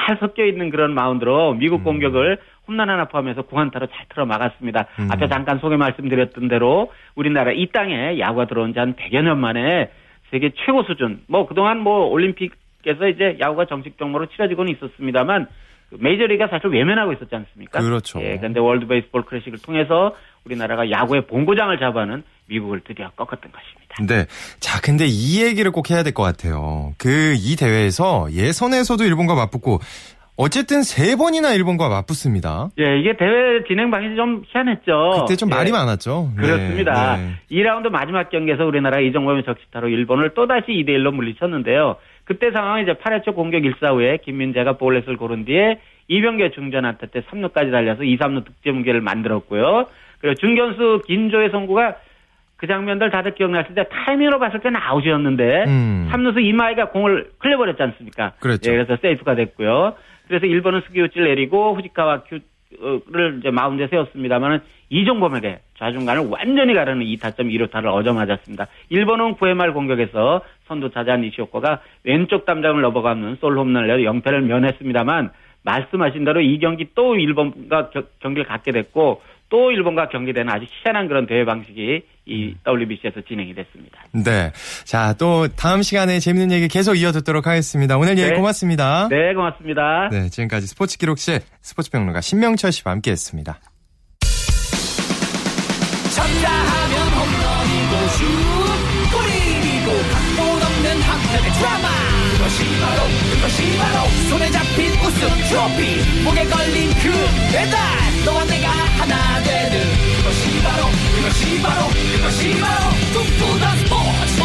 잘 0.08 0.18
섞여 0.20 0.46
있는 0.46 0.70
그런 0.70 0.94
마운드로 0.94 1.54
미국 1.56 1.82
음. 1.82 1.84
공격을 1.84 2.38
홈런 2.68 2.90
하나 2.90 3.06
포함해서 3.06 3.44
구안타로 3.44 3.88
잘 3.88 4.06
틀어 4.10 4.26
막았습니다. 4.26 4.88
음. 5.00 5.08
앞에 5.12 5.28
잠깐 5.28 5.60
소개 5.60 5.78
말씀드렸던 5.78 6.48
대로 6.48 6.92
우리나라 7.16 7.52
이 7.52 7.68
땅에 7.72 8.20
야구가 8.20 8.46
들어온 8.48 8.74
지 8.74 8.80
한 8.80 8.94
100여 8.96 9.22
년 9.22 9.40
만에 9.40 9.92
세계 10.32 10.52
최고 10.66 10.84
수준. 10.84 11.22
뭐 11.28 11.46
그동안 11.48 11.80
뭐 11.80 12.06
올림픽에서 12.08 13.08
이제 13.10 13.38
야구가 13.40 13.66
정식 13.66 13.98
종목으로 13.98 14.28
치러지고는 14.28 14.72
있었습니다만 14.74 15.46
그 15.46 15.52
메이저리가 16.00 16.48
사실 16.48 16.68
외면하고 16.70 17.14
있었지 17.14 17.36
않습니까? 17.36 17.80
그렇죠. 17.82 18.22
예, 18.22 18.38
근데 18.38 18.60
월드 18.60 18.88
베이스볼 18.88 19.24
클래식을 19.26 19.60
통해서 19.64 20.16
우리나라가 20.46 20.90
야구의 20.90 21.28
본고장을 21.28 21.78
잡아는 21.80 22.24
미국을 22.48 22.82
드디어 22.86 23.10
꺾었던 23.16 23.52
것입니다. 23.52 23.96
네. 24.08 24.26
자, 24.60 24.80
근데 24.82 25.06
이 25.08 25.44
얘기를 25.44 25.72
꼭 25.72 25.90
해야 25.92 26.04
될 26.04 26.14
것 26.14 26.24
같아요. 26.24 26.94
그 26.98 27.34
이 27.38 27.56
대회에서 27.56 28.28
예선에서도 28.32 29.04
일본과 29.04 29.36
맞붙고 29.36 29.80
어쨌든 30.38 30.82
세 30.82 31.16
번이나 31.18 31.54
일본과 31.54 31.88
맞붙습니다. 31.90 32.70
예, 32.80 33.00
이게 33.00 33.16
대회 33.18 33.64
진행 33.68 33.92
방식이 33.92 34.16
좀 34.16 34.44
희한했죠. 34.48 35.26
그때 35.26 35.36
좀 35.36 35.52
예. 35.52 35.56
말이 35.56 35.72
많았죠. 35.72 36.32
네, 36.36 36.42
그렇습니다. 36.42 37.18
네. 37.18 37.34
2라운드 37.52 37.90
마지막 37.90 38.30
경기에서 38.30 38.66
우리나라 38.66 39.00
이종범의 39.02 39.44
적시타로 39.44 39.90
일본을 39.90 40.34
또다시 40.34 40.68
2대1로 40.72 41.14
물리쳤는데요. 41.14 41.98
그때 42.32 42.50
상황은 42.52 42.84
이제 42.84 42.94
8회 42.94 43.26
초 43.26 43.34
공격 43.34 43.62
1사 43.64 43.94
후에 43.94 44.18
김민재가 44.24 44.78
볼넷을 44.78 45.18
고른 45.18 45.44
뒤에 45.44 45.80
이병규 46.08 46.52
중전 46.52 46.86
안타 46.86 47.08
때 47.08 47.20
3루까지 47.20 47.72
달려서 47.72 48.04
2, 48.04 48.18
3루 48.18 48.46
득점 48.46 48.84
기회를 48.84 49.02
만들었고요. 49.02 49.88
그리고 50.20 50.36
중견수 50.36 51.02
긴조의 51.08 51.50
송구가 51.50 51.98
그 52.56 52.68
장면들 52.68 53.10
다들 53.10 53.36
기억나실 53.36 53.76
때 53.76 53.86
타이밍으로 53.92 54.40
봤을 54.40 54.62
때는 54.62 54.80
아웃이었는데 54.80 55.64
음. 55.68 56.10
3루수 56.10 56.42
이마에가 56.42 56.90
공을 56.92 57.32
흘려버렸지 57.40 57.84
않습니까? 57.84 58.32
그렇죠. 58.40 58.72
예, 58.72 58.78
그래서 58.78 58.96
세이프가 59.02 59.36
됐고요. 59.36 59.96
그래서 60.28 60.46
일본은 60.46 60.82
스기우치를 60.88 61.28
내리고 61.28 61.76
후지카와 61.76 62.24
큐지를 62.24 63.40
이제 63.40 63.52
마운드에 63.52 63.88
세웠습니다만은 63.88 64.60
이종범에게 64.90 65.60
좌중간을 65.80 66.28
완전히 66.30 66.74
가르는 66.74 67.06
2타점 67.06 67.52
2루타를 67.52 67.88
얻어맞았습니다. 67.88 68.68
일본은 68.90 69.36
9회 69.36 69.54
말 69.54 69.74
공격에서 69.74 70.42
선두 70.72 70.90
타자 70.90 71.18
니시오코가 71.18 71.82
왼쪽 72.06 72.46
담장을 72.46 72.82
넘어가는 72.82 73.38
솔 73.42 73.58
홈런을 73.58 73.88
내어 73.88 74.12
0패를 74.12 74.42
면했습니다만 74.44 75.32
말씀하신 75.64 76.24
대로 76.24 76.40
이 76.40 76.58
경기 76.60 76.88
또 76.96 77.16
일본과 77.16 77.90
경기를 78.22 78.48
갖게 78.48 78.72
됐고 78.72 79.22
또 79.50 79.72
일본과 79.72 80.08
경기되는 80.08 80.52
아주 80.52 80.66
희한한 80.70 81.10
그런 81.10 81.28
대회 81.28 81.44
방식이 81.44 82.02
이 82.26 82.56
WBC에서 82.66 83.20
진행이 83.28 83.54
됐습니다. 83.54 84.00
네. 84.14 84.52
자, 84.86 85.14
또 85.20 85.50
다음 85.50 85.82
시간에 85.82 86.20
재밌는 86.20 86.54
얘기 86.54 86.70
계속 86.70 86.96
이어 86.96 87.12
듣도록 87.12 87.48
하겠습니다. 87.48 87.98
오늘 87.98 88.18
얘기 88.18 88.30
네. 88.30 88.38
고맙습니다. 88.38 89.10
네, 89.10 89.34
고맙습니다. 89.34 90.08
네, 90.10 90.30
지금까지 90.30 90.68
스포츠 90.68 90.98
기록실 90.98 91.42
스포츠 91.62 91.92
평론가 91.92 92.22
신명철 92.22 92.72
씨와 92.72 92.94
함께 92.94 93.12
했습니다. 93.12 93.60
드라마. 101.58 101.88
그것이 102.34 102.64
바로 102.80 103.04
그것이 103.34 103.78
바로 103.78 104.10
손에 104.30 104.52
잡힌 104.52 104.92
우승 104.94 105.20
트로피. 105.50 106.22
목에 106.24 106.46
걸린 106.46 106.90
그 106.96 107.12
배달. 107.52 107.78
너와 108.26 108.46
내가 108.46 108.70
하나 108.70 109.42
되는 109.44 109.80
그것이 110.18 110.62
바로 110.62 110.86
그것이 111.16 111.62
바로 111.62 111.88
그것이 111.88 112.60
바로 112.60 112.90
꿈꾸던 113.14 113.78
스포츠. 113.80 114.42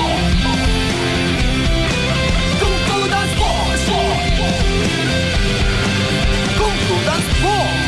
꿈꾸던 2.60 3.28
스포츠. 3.28 3.86
꿈꾸던 6.58 7.20
스포츠. 7.20 7.86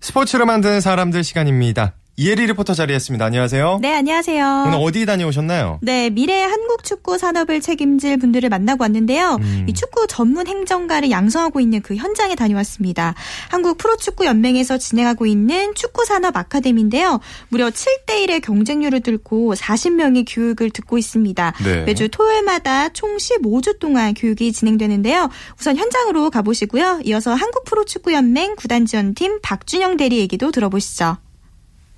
스포츠를 0.00 0.46
만드는 0.46 0.80
사람들 0.80 1.24
시간입니다. 1.24 1.94
이혜리 2.16 2.46
리포터 2.46 2.74
자리했습니다. 2.74 3.24
안녕하세요. 3.24 3.80
네, 3.82 3.92
안녕하세요. 3.92 4.64
오늘 4.68 4.78
어디 4.80 5.04
다녀오셨나요? 5.04 5.80
네, 5.82 6.10
미래 6.10 6.42
한국 6.42 6.84
축구 6.84 7.18
산업을 7.18 7.60
책임질 7.60 8.18
분들을 8.18 8.48
만나고 8.48 8.84
왔는데요. 8.84 9.38
음. 9.40 9.66
이 9.68 9.74
축구 9.74 10.06
전문 10.06 10.46
행정가를 10.46 11.10
양성하고 11.10 11.58
있는 11.58 11.82
그 11.82 11.96
현장에 11.96 12.36
다녀왔습니다. 12.36 13.14
한국 13.48 13.78
프로축구 13.78 14.26
연맹에서 14.26 14.78
진행하고 14.78 15.26
있는 15.26 15.74
축구 15.74 16.04
산업 16.04 16.36
아카데미인데요. 16.36 17.18
무려 17.48 17.68
7대 17.70 18.24
1의 18.26 18.40
경쟁률을 18.42 19.00
뚫고 19.00 19.54
40명의 19.54 20.24
교육을 20.28 20.70
듣고 20.70 20.98
있습니다. 20.98 21.52
네. 21.64 21.82
매주 21.82 22.08
토요일마다 22.08 22.90
총 22.90 23.16
15주 23.16 23.80
동안 23.80 24.14
교육이 24.14 24.52
진행되는데요. 24.52 25.30
우선 25.58 25.76
현장으로 25.76 26.30
가보시고요. 26.30 27.00
이어서 27.06 27.34
한국 27.34 27.64
프로축구 27.64 28.12
연맹 28.12 28.54
구단 28.54 28.86
지원팀 28.86 29.40
박준영 29.42 29.96
대리 29.96 30.18
얘기도 30.18 30.52
들어보시죠. 30.52 31.16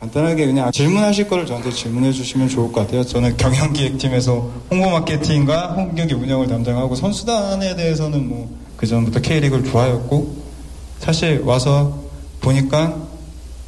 간단하게 0.01 0.47
그냥 0.47 0.71
질문하실 0.71 1.27
거를 1.29 1.47
저한테 1.47 1.71
질문해 1.71 2.13
주시면 2.13 2.49
좋을 2.49 2.71
것 2.71 2.83
같아요. 2.83 3.03
저는 3.03 3.37
경영기획팀에서 3.37 4.51
홍보 4.71 4.91
마케팅과 4.91 5.73
홈경기 5.73 6.15
운영을 6.15 6.47
담당하고 6.49 6.95
선수단에 6.95 7.77
대해서는 7.77 8.29
뭐 8.29 8.55
그전부터 8.77 9.21
K리그를 9.21 9.65
좋아했고 9.65 10.45
사실 10.99 11.41
와서 11.45 11.99
보니까 12.41 12.95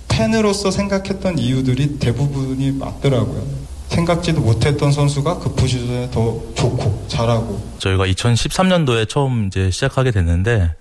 팬으로서 0.08 0.70
생각했던 0.70 1.38
이유들이 1.38 1.98
대부분이 1.98 2.72
맞더라고요. 2.72 3.42
생각지도 3.88 4.42
못했던 4.42 4.92
선수가 4.92 5.38
그 5.38 5.54
포지션에 5.54 6.10
더 6.10 6.42
좋고 6.54 7.06
잘하고. 7.08 7.58
저희가 7.78 8.06
2013년도에 8.06 9.08
처음 9.08 9.46
이제 9.46 9.70
시작하게 9.70 10.10
됐는데 10.10 10.74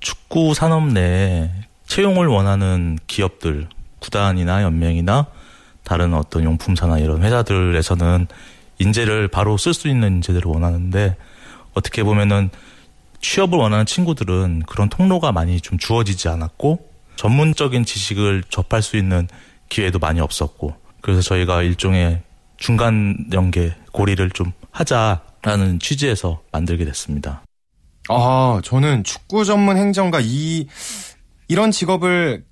축구 0.00 0.54
산업 0.54 0.92
내에 0.92 1.50
채용을 1.86 2.26
원하는 2.26 2.98
기업들 3.06 3.68
구단이나 4.04 4.62
연맹이나 4.62 5.26
다른 5.82 6.14
어떤 6.14 6.44
용품사나 6.44 6.98
이런 6.98 7.22
회사들에서는 7.22 8.26
인재를 8.78 9.28
바로 9.28 9.56
쓸 9.56 9.72
수 9.72 9.88
있는 9.88 10.16
인재들을 10.16 10.42
원하는데 10.46 11.16
어떻게 11.72 12.02
보면은 12.02 12.50
취업을 13.20 13.58
원하는 13.58 13.86
친구들은 13.86 14.64
그런 14.66 14.88
통로가 14.90 15.32
많이 15.32 15.60
좀 15.60 15.78
주어지지 15.78 16.28
않았고 16.28 16.90
전문적인 17.16 17.84
지식을 17.84 18.44
접할 18.50 18.82
수 18.82 18.96
있는 18.96 19.28
기회도 19.70 19.98
많이 19.98 20.20
없었고 20.20 20.74
그래서 21.00 21.22
저희가 21.22 21.62
일종의 21.62 22.22
중간 22.58 23.16
연계 23.32 23.74
고리를 23.92 24.30
좀 24.30 24.52
하자라는 24.70 25.78
취지에서 25.78 26.42
만들게 26.52 26.84
됐습니다. 26.84 27.42
아, 28.08 28.60
저는 28.62 29.04
축구 29.04 29.44
전문 29.44 29.78
행정가 29.78 30.20
이 30.22 30.66
이런 31.48 31.70
직업을 31.70 32.44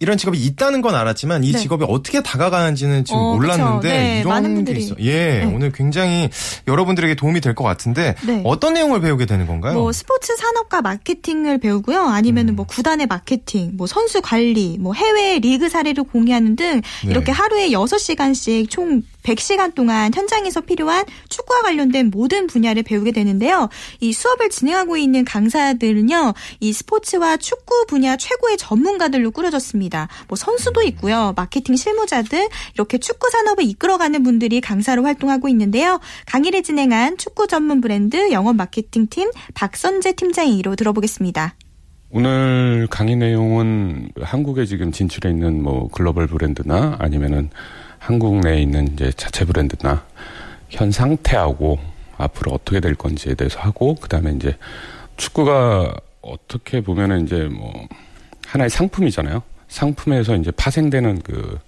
이런 0.00 0.18
직업이 0.18 0.38
있다는 0.38 0.82
건 0.82 0.94
알았지만 0.94 1.44
이 1.44 1.52
네. 1.52 1.58
직업이 1.58 1.84
어떻게 1.88 2.22
다가가는지는 2.22 3.04
지금 3.04 3.18
어, 3.20 3.34
몰랐는데 3.36 3.88
네, 3.88 4.20
이런 4.20 4.64
게 4.64 4.72
있어. 4.72 4.94
예, 5.00 5.44
네. 5.44 5.44
오늘 5.44 5.70
굉장히 5.72 6.28
여러분들에게 6.66 7.14
도움이 7.14 7.40
될 7.40 7.54
것 7.54 7.62
같은데 7.62 8.16
네. 8.26 8.42
어떤 8.44 8.74
내용을 8.74 9.00
배우게 9.00 9.26
되는 9.26 9.46
건가요? 9.46 9.74
뭐 9.74 9.92
스포츠 9.92 10.34
산업과 10.36 10.82
마케팅을 10.82 11.58
배우고요. 11.58 12.00
아니면은 12.08 12.54
음. 12.54 12.56
뭐 12.56 12.66
구단의 12.66 13.06
마케팅, 13.06 13.70
뭐 13.76 13.86
선수 13.86 14.20
관리, 14.20 14.76
뭐 14.80 14.92
해외 14.92 15.38
리그 15.38 15.68
사례를 15.68 16.02
공유하는 16.02 16.56
등 16.56 16.80
네. 17.04 17.10
이렇게 17.10 17.30
하루에 17.30 17.68
6시간씩 17.70 18.68
총 18.70 19.02
100시간 19.24 19.74
동안 19.74 20.12
현장에서 20.14 20.60
필요한 20.60 21.04
축구와 21.28 21.62
관련된 21.62 22.10
모든 22.10 22.46
분야를 22.46 22.82
배우게 22.82 23.10
되는데요. 23.12 23.68
이 24.00 24.12
수업을 24.12 24.50
진행하고 24.50 24.96
있는 24.96 25.24
강사들은요. 25.24 26.34
이 26.60 26.72
스포츠와 26.72 27.36
축구 27.38 27.86
분야 27.88 28.16
최고의 28.16 28.56
전문가들로 28.58 29.30
꾸려졌습니다. 29.32 30.08
뭐 30.28 30.36
선수도 30.36 30.82
있고요. 30.82 31.32
마케팅 31.36 31.74
실무자들 31.74 32.48
이렇게 32.74 32.98
축구 32.98 33.30
산업을 33.30 33.64
이끌어가는 33.64 34.22
분들이 34.22 34.60
강사로 34.60 35.04
활동하고 35.04 35.48
있는데요. 35.48 36.00
강의를 36.26 36.62
진행한 36.62 37.16
축구 37.16 37.46
전문 37.46 37.80
브랜드 37.80 38.30
영업 38.30 38.56
마케팅 38.56 39.06
팀 39.08 39.30
박선재 39.54 40.12
팀장의 40.12 40.56
이로 40.56 40.76
들어보겠습니다. 40.76 41.54
오늘 42.10 42.86
강의 42.90 43.16
내용은 43.16 44.10
한국에 44.20 44.66
지금 44.66 44.92
진출해 44.92 45.30
있는 45.32 45.62
뭐 45.62 45.88
글로벌 45.88 46.28
브랜드나 46.28 46.96
아니면은 47.00 47.50
한국 48.04 48.40
내에 48.40 48.60
있는 48.60 48.92
이제 48.92 49.10
자체 49.16 49.46
브랜드나 49.46 50.04
현 50.68 50.90
상태하고 50.90 51.78
앞으로 52.18 52.52
어떻게 52.52 52.78
될 52.78 52.94
건지에 52.94 53.32
대해서 53.32 53.58
하고 53.60 53.94
그다음에 53.94 54.32
이제 54.32 54.58
축구가 55.16 55.94
어떻게 56.20 56.82
보면은 56.82 57.24
이제 57.24 57.44
뭐 57.44 57.72
하나의 58.46 58.68
상품이잖아요. 58.68 59.42
상품에서 59.68 60.36
이제 60.36 60.50
파생되는 60.50 61.22
그, 61.22 61.58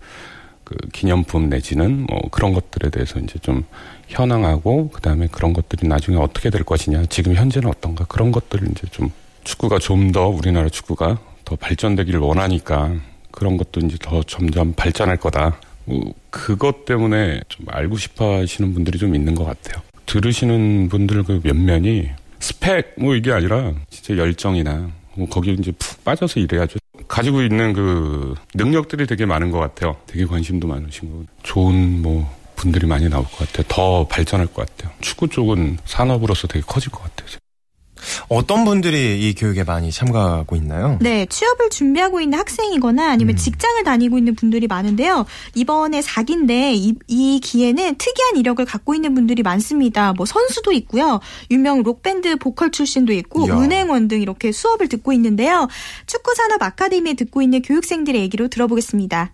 그 0.62 0.76
기념품 0.92 1.48
내지는 1.48 2.04
뭐 2.06 2.20
그런 2.30 2.52
것들에 2.52 2.90
대해서 2.90 3.18
이제 3.18 3.38
좀 3.38 3.64
현황하고 4.08 4.90
그다음에 4.90 5.28
그런 5.32 5.54
것들이 5.54 5.88
나중에 5.88 6.18
어떻게 6.18 6.50
될 6.50 6.64
것이냐 6.64 7.06
지금 7.06 7.34
현재는 7.34 7.66
어떤가 7.66 8.04
그런 8.04 8.30
것들을 8.30 8.68
이제 8.72 8.86
좀 8.90 9.10
축구가 9.44 9.78
좀 9.78 10.12
더 10.12 10.28
우리나라 10.28 10.68
축구가 10.68 11.18
더 11.46 11.56
발전되기를 11.56 12.20
원하니까 12.20 12.92
그런 13.30 13.56
것도 13.56 13.80
이제 13.86 13.96
더 14.02 14.22
점점 14.22 14.74
발전할 14.74 15.16
거다. 15.16 15.58
뭐 15.86 16.12
그것 16.30 16.84
때문에 16.84 17.40
좀 17.48 17.66
알고 17.68 17.96
싶어 17.96 18.38
하시는 18.38 18.74
분들이 18.74 18.98
좀 18.98 19.14
있는 19.14 19.34
것 19.34 19.44
같아요. 19.44 19.82
들으시는 20.04 20.88
분들 20.88 21.24
그 21.24 21.40
면면이 21.42 22.10
스펙 22.38 22.94
뭐 22.98 23.14
이게 23.14 23.32
아니라 23.32 23.72
진짜 23.90 24.16
열정이나 24.16 24.90
뭐 25.14 25.28
거기에 25.28 25.54
이제 25.54 25.72
푹 25.72 26.04
빠져서 26.04 26.40
일해야죠. 26.40 26.78
가지고 27.08 27.42
있는 27.42 27.72
그 27.72 28.34
능력들이 28.54 29.06
되게 29.06 29.26
많은 29.26 29.50
것 29.50 29.58
같아요. 29.58 29.96
되게 30.06 30.26
관심도 30.26 30.66
많으신 30.66 31.10
거. 31.10 31.24
좋은 31.42 32.02
뭐 32.02 32.30
분들이 32.56 32.86
많이 32.86 33.08
나올 33.08 33.24
것 33.24 33.38
같아요. 33.38 33.64
더 33.68 34.06
발전할 34.06 34.48
것 34.48 34.66
같아요. 34.66 34.92
축구 35.00 35.28
쪽은 35.28 35.78
산업으로서 35.84 36.48
되게 36.48 36.64
커질 36.66 36.90
것 36.90 37.02
같아요. 37.02 37.38
어떤 38.28 38.64
분들이 38.64 39.28
이 39.28 39.34
교육에 39.34 39.64
많이 39.64 39.90
참가하고 39.90 40.56
있나요? 40.56 40.98
네, 41.00 41.26
취업을 41.26 41.70
준비하고 41.70 42.20
있는 42.20 42.38
학생이거나 42.38 43.10
아니면 43.10 43.34
음. 43.34 43.36
직장을 43.36 43.82
다니고 43.84 44.18
있는 44.18 44.34
분들이 44.34 44.66
많은데요. 44.66 45.26
이번에 45.54 46.00
4기인데 46.00 46.74
이, 46.74 46.94
이 47.06 47.40
기회는 47.40 47.96
특이한 47.96 48.36
이력을 48.36 48.64
갖고 48.64 48.94
있는 48.94 49.14
분들이 49.14 49.42
많습니다. 49.42 50.12
뭐 50.12 50.26
선수도 50.26 50.72
있고요. 50.72 51.20
유명 51.50 51.82
록밴드 51.82 52.36
보컬 52.36 52.70
출신도 52.70 53.12
있고 53.12 53.46
이야. 53.46 53.58
은행원 53.58 54.08
등 54.08 54.20
이렇게 54.20 54.52
수업을 54.52 54.88
듣고 54.88 55.12
있는데요. 55.12 55.68
축구산업 56.06 56.62
아카데미에 56.62 57.14
듣고 57.14 57.42
있는 57.42 57.62
교육생들의 57.62 58.20
얘기로 58.22 58.48
들어보겠습니다. 58.48 59.32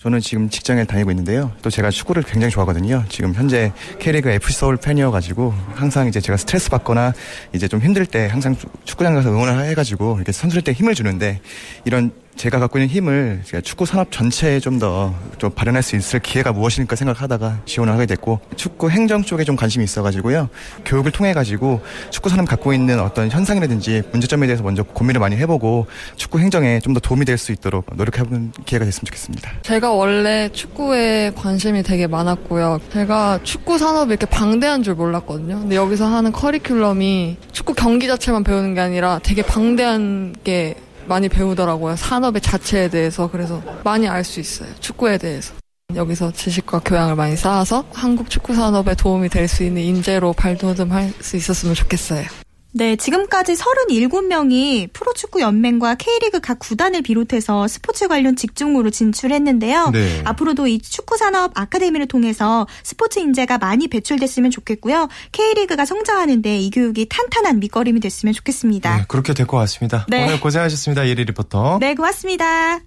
저는 0.00 0.20
지금 0.20 0.48
직장에 0.48 0.84
다니고 0.84 1.10
있는데요. 1.10 1.52
또 1.60 1.68
제가 1.68 1.90
축구를 1.90 2.22
굉장히 2.22 2.50
좋아하거든요. 2.50 3.04
지금 3.10 3.34
현재 3.34 3.70
K리그 3.98 4.30
FC 4.30 4.54
서울 4.54 4.78
팬이어가지고 4.78 5.52
항상 5.74 6.08
이제 6.08 6.22
제가 6.22 6.38
스트레스 6.38 6.70
받거나 6.70 7.12
이제 7.52 7.68
좀 7.68 7.80
힘들 7.80 8.06
때 8.06 8.26
항상 8.26 8.56
축구장 8.86 9.14
가서 9.14 9.28
응원을 9.28 9.62
해가지고 9.66 10.16
이렇게 10.16 10.32
선수들 10.32 10.62
때 10.62 10.72
힘을 10.72 10.94
주는데 10.94 11.42
이런 11.84 12.12
제가 12.40 12.58
갖고 12.58 12.78
있는 12.78 12.88
힘을 12.88 13.42
축구 13.62 13.84
산업 13.84 14.10
전체에 14.10 14.60
좀 14.60 14.78
더좀 14.78 15.14
좀 15.36 15.50
발현할 15.50 15.82
수 15.82 15.94
있을 15.94 16.20
기회가 16.20 16.52
무엇일까 16.52 16.96
생각하다가 16.96 17.60
지원을 17.66 17.92
하게 17.92 18.06
됐고 18.06 18.40
축구 18.56 18.88
행정 18.88 19.22
쪽에 19.22 19.44
좀 19.44 19.56
관심이 19.56 19.84
있어가지고요 19.84 20.48
교육을 20.86 21.12
통해 21.12 21.34
가지고 21.34 21.82
축구 22.08 22.30
산업 22.30 22.48
갖고 22.48 22.72
있는 22.72 22.98
어떤 22.98 23.30
현상이라든지 23.30 24.04
문제점에 24.12 24.46
대해서 24.46 24.62
먼저 24.62 24.82
고민을 24.82 25.20
많이 25.20 25.36
해보고 25.36 25.86
축구 26.16 26.38
행정에 26.40 26.80
좀 26.80 26.94
더 26.94 26.98
도움이 27.00 27.24
될 27.26 27.36
수 27.36 27.52
있도록 27.52 27.86
노력해보는 27.94 28.52
기회가 28.64 28.84
됐으면 28.84 29.04
좋겠습니다. 29.06 29.50
제가 29.62 29.92
원래 29.92 30.48
축구에 30.52 31.32
관심이 31.36 31.82
되게 31.84 32.06
많았고요. 32.08 32.80
제가 32.92 33.38
축구 33.44 33.78
산업이 33.78 34.10
이렇게 34.10 34.26
방대한 34.26 34.82
줄 34.82 34.94
몰랐거든요. 34.94 35.60
근데 35.60 35.76
여기서 35.76 36.06
하는 36.06 36.32
커리큘럼이 36.32 37.36
축구 37.52 37.74
경기 37.74 38.08
자체만 38.08 38.42
배우는 38.44 38.74
게 38.74 38.80
아니라 38.80 39.20
되게 39.22 39.42
방대한 39.42 40.34
게 40.42 40.74
많이 41.10 41.28
배우더라고요. 41.28 41.96
산업의 41.96 42.40
자체에 42.40 42.88
대해서. 42.88 43.28
그래서 43.28 43.60
많이 43.82 44.06
알 44.08 44.22
수 44.24 44.38
있어요. 44.38 44.68
축구에 44.78 45.18
대해서. 45.18 45.52
여기서 45.96 46.30
지식과 46.32 46.82
교양을 46.84 47.16
많이 47.16 47.36
쌓아서 47.36 47.84
한국 47.92 48.30
축구 48.30 48.54
산업에 48.54 48.94
도움이 48.94 49.28
될 49.28 49.48
수 49.48 49.64
있는 49.64 49.82
인재로 49.82 50.32
발돋움할 50.34 51.12
수 51.20 51.36
있었으면 51.36 51.74
좋겠어요. 51.74 52.24
네, 52.72 52.94
지금까지 52.94 53.54
37명이 53.54 54.92
프로축구 54.92 55.40
연맹과 55.40 55.96
K리그 55.96 56.40
각 56.40 56.60
구단을 56.60 57.02
비롯해서 57.02 57.66
스포츠 57.66 58.06
관련 58.06 58.36
직종으로 58.36 58.90
진출했는데요. 58.90 59.90
네. 59.90 60.22
앞으로도 60.24 60.68
이 60.68 60.78
축구 60.80 61.16
산업 61.16 61.50
아카데미를 61.58 62.06
통해서 62.06 62.68
스포츠 62.84 63.18
인재가 63.18 63.58
많이 63.58 63.88
배출됐으면 63.88 64.52
좋겠고요. 64.52 65.08
K리그가 65.32 65.84
성장하는데 65.84 66.58
이 66.58 66.70
교육이 66.70 67.06
탄탄한 67.08 67.58
밑거름이 67.58 67.98
됐으면 68.00 68.34
좋겠습니다. 68.34 68.96
네, 68.98 69.04
그렇게 69.08 69.34
될 69.34 69.46
것 69.46 69.56
같습니다. 69.56 70.06
네. 70.08 70.24
오늘 70.26 70.40
고생하셨습니다. 70.40 71.08
예리 71.08 71.24
리포터. 71.24 71.78
네, 71.80 71.94
고맙습니다. 71.96 72.78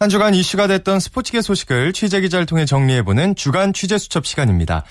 한 0.00 0.08
주간 0.08 0.34
이슈가 0.34 0.66
됐던 0.68 1.00
스포츠계 1.00 1.42
소식을 1.42 1.92
취재 1.92 2.20
기자를 2.20 2.46
통해 2.46 2.64
정리해보는 2.64 3.34
주간 3.36 3.72
취재 3.72 3.98
수첩 3.98 4.26
시간입니다. 4.26 4.84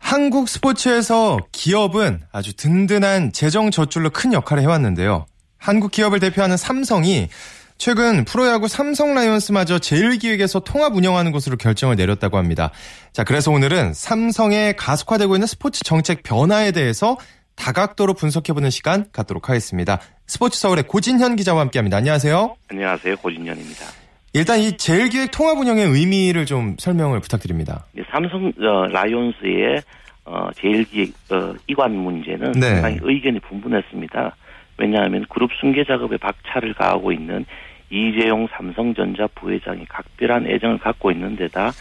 한국 0.00 0.48
스포츠에서 0.48 1.38
기업은 1.52 2.22
아주 2.32 2.56
든든한 2.56 3.32
재정 3.32 3.70
저출로 3.70 4.10
큰 4.10 4.32
역할을 4.32 4.62
해왔는데요. 4.64 5.26
한국 5.56 5.92
기업을 5.92 6.18
대표하는 6.18 6.56
삼성이 6.56 7.28
최근 7.78 8.24
프로야구 8.24 8.66
삼성 8.66 9.14
라이온스마저 9.14 9.78
제일기획에서 9.78 10.60
통합 10.60 10.96
운영하는 10.96 11.30
것으로 11.32 11.56
결정을 11.56 11.96
내렸다고 11.96 12.38
합니다. 12.38 12.72
자, 13.12 13.22
그래서 13.24 13.52
오늘은 13.52 13.94
삼성의 13.94 14.76
가속화되고 14.76 15.36
있는 15.36 15.46
스포츠 15.46 15.84
정책 15.84 16.22
변화에 16.22 16.72
대해서 16.72 17.16
다각도로 17.54 18.14
분석해보는 18.14 18.70
시간 18.70 19.06
갖도록 19.12 19.48
하겠습니다. 19.48 20.00
스포츠 20.26 20.58
서울의 20.58 20.84
고진현 20.88 21.36
기자와 21.36 21.60
함께합니다. 21.60 21.98
안녕하세요. 21.98 22.56
안녕하세요. 22.68 23.16
고진현입니다. 23.18 23.99
일단 24.32 24.60
이 24.60 24.76
제일기획 24.76 25.32
통합 25.32 25.58
운영의 25.58 25.86
의미를 25.86 26.46
좀 26.46 26.76
설명을 26.78 27.20
부탁드립니다. 27.20 27.84
삼성 28.10 28.52
어, 28.60 28.86
라이온스의 28.86 29.82
어, 30.24 30.48
제일기획 30.54 31.12
어, 31.32 31.54
이관 31.66 31.96
문제는 31.96 32.52
네. 32.52 32.74
상당히 32.74 32.98
의견이 33.02 33.40
분분했습니다. 33.40 34.36
왜냐하면 34.78 35.26
그룹 35.28 35.50
승계 35.60 35.84
작업에 35.84 36.16
박차를 36.16 36.74
가하고 36.74 37.12
있는 37.12 37.44
이재용 37.90 38.46
삼성전자 38.52 39.26
부회장이 39.34 39.84
각별한 39.86 40.46
애정을 40.46 40.78
갖고 40.78 41.10
있는 41.10 41.34
데다 41.34 41.72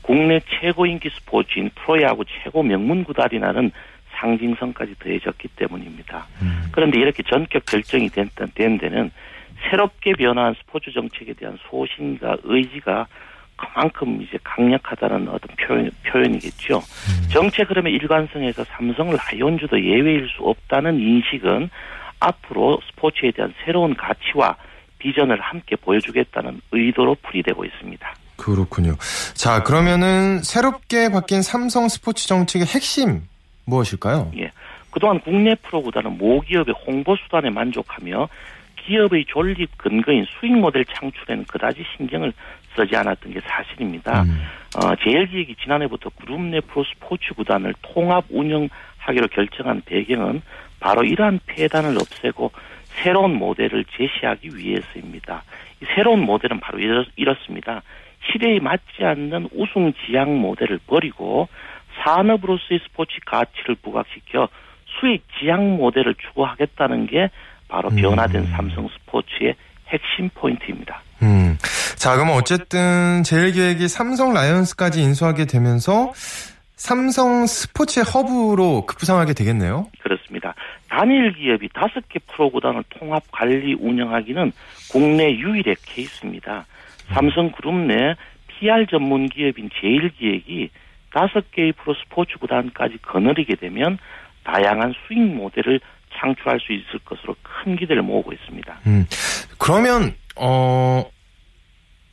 국내 0.00 0.40
최고 0.60 0.86
인기 0.86 1.10
스포츠인 1.10 1.70
프로야구 1.74 2.24
최고 2.42 2.62
명문 2.62 3.04
구단이라는 3.04 3.70
상징성까지 4.18 4.94
더해졌기 4.98 5.48
때문입니다. 5.56 6.26
음. 6.40 6.62
그런데 6.72 6.98
이렇게 6.98 7.22
전격 7.22 7.66
결정이 7.66 8.08
된, 8.08 8.30
된 8.54 8.78
데는 8.78 9.10
새롭게 9.68 10.12
변화한 10.12 10.54
스포츠 10.60 10.92
정책에 10.92 11.32
대한 11.34 11.58
소신과 11.68 12.38
의지가 12.44 13.06
그만큼 13.56 14.22
이제 14.22 14.38
강력하다는 14.44 15.28
어떤 15.28 15.56
표현, 15.56 15.90
표현이겠죠. 16.06 16.76
음. 16.76 17.28
정책 17.28 17.70
흐름의 17.70 17.92
일관성에서 17.94 18.64
삼성 18.64 19.10
라이온즈도 19.10 19.84
예외일 19.84 20.28
수 20.28 20.44
없다는 20.44 20.98
인식은 20.98 21.68
앞으로 22.20 22.80
스포츠에 22.90 23.32
대한 23.32 23.52
새로운 23.64 23.94
가치와 23.94 24.56
비전을 24.98 25.40
함께 25.40 25.76
보여주겠다는 25.76 26.60
의도로 26.72 27.16
풀이되고 27.22 27.64
있습니다. 27.64 28.14
그렇군요. 28.36 28.94
자, 29.34 29.62
그러면은 29.62 30.42
새롭게 30.42 31.10
바뀐 31.10 31.42
삼성 31.42 31.88
스포츠 31.88 32.26
정책의 32.28 32.66
핵심 32.66 33.22
무엇일까요? 33.64 34.32
예. 34.38 34.50
그동안 34.90 35.20
국내 35.20 35.54
프로구단은 35.56 36.16
모기업의 36.18 36.74
홍보 36.86 37.16
수단에 37.16 37.50
만족하며 37.50 38.28
기업의 38.88 39.26
존립 39.26 39.76
근거인 39.76 40.24
수익 40.24 40.56
모델 40.56 40.84
창출에는 40.86 41.44
그다지 41.44 41.84
신경을 41.96 42.32
쓰지 42.74 42.96
않았던 42.96 43.34
게 43.34 43.40
사실입니다. 43.40 44.22
음. 44.22 44.42
어, 44.76 44.96
제일기획이 44.96 45.56
지난해부터 45.62 46.10
그룹 46.10 46.40
내 46.40 46.60
프로 46.60 46.84
스포츠 46.84 47.34
구단을 47.34 47.74
통합 47.82 48.24
운영하기로 48.30 49.28
결정한 49.30 49.82
배경은 49.84 50.40
바로 50.80 51.04
이러한 51.04 51.40
폐단을 51.46 51.96
없애고 51.96 52.50
새로운 52.84 53.34
모델을 53.34 53.84
제시하기 53.96 54.56
위해서입니다. 54.56 55.42
이 55.82 55.84
새로운 55.94 56.20
모델은 56.20 56.60
바로 56.60 56.78
이렇습니다. 57.16 57.82
시대에 58.32 58.58
맞지 58.58 59.04
않는 59.04 59.50
우승 59.52 59.92
지향 60.06 60.40
모델을 60.40 60.80
버리고 60.86 61.48
산업으로서의 62.02 62.80
스포츠 62.84 63.18
가치를 63.26 63.76
부각시켜 63.82 64.48
수익 64.98 65.22
지향 65.38 65.76
모델을 65.76 66.14
추구하겠다는 66.14 67.06
게 67.06 67.30
바로 67.68 67.90
변화된 67.90 68.42
음. 68.42 68.52
삼성 68.56 68.88
스포츠의 68.88 69.54
핵심 69.88 70.28
포인트입니다. 70.34 71.02
음. 71.22 71.56
자, 71.96 72.14
그럼 72.14 72.30
어쨌든 72.30 73.22
제일기획이 73.24 73.88
삼성 73.88 74.32
라이언스까지 74.32 75.02
인수하게 75.02 75.46
되면서 75.46 76.12
삼성 76.76 77.46
스포츠의 77.46 78.04
허브로 78.04 78.86
급부상하게 78.86 79.34
되겠네요. 79.34 79.88
그렇습니다. 80.00 80.54
단일 80.88 81.32
기업이 81.32 81.68
다섯 81.74 82.08
개 82.08 82.20
프로구단을 82.28 82.84
통합 82.90 83.24
관리 83.32 83.74
운영하기는 83.74 84.52
국내 84.92 85.32
유일의 85.32 85.76
케이스입니다. 85.84 86.66
삼성그룹 87.14 87.74
내 87.74 88.14
PR 88.48 88.86
전문 88.88 89.28
기업인 89.28 89.70
제일기획이 89.80 90.70
다섯 91.12 91.50
개의 91.50 91.72
프로 91.72 91.94
스포츠 91.94 92.38
구단까지 92.38 92.98
거느리게 93.02 93.56
되면 93.56 93.98
다양한 94.44 94.94
수익 95.06 95.20
모델을 95.20 95.80
창출할 96.18 96.58
수 96.60 96.72
있을 96.72 96.98
것으로 97.04 97.34
큰 97.42 97.76
기대를 97.76 98.02
모으고 98.02 98.32
있습니다. 98.32 98.80
음, 98.86 99.06
그러면 99.58 100.14
어 100.36 101.04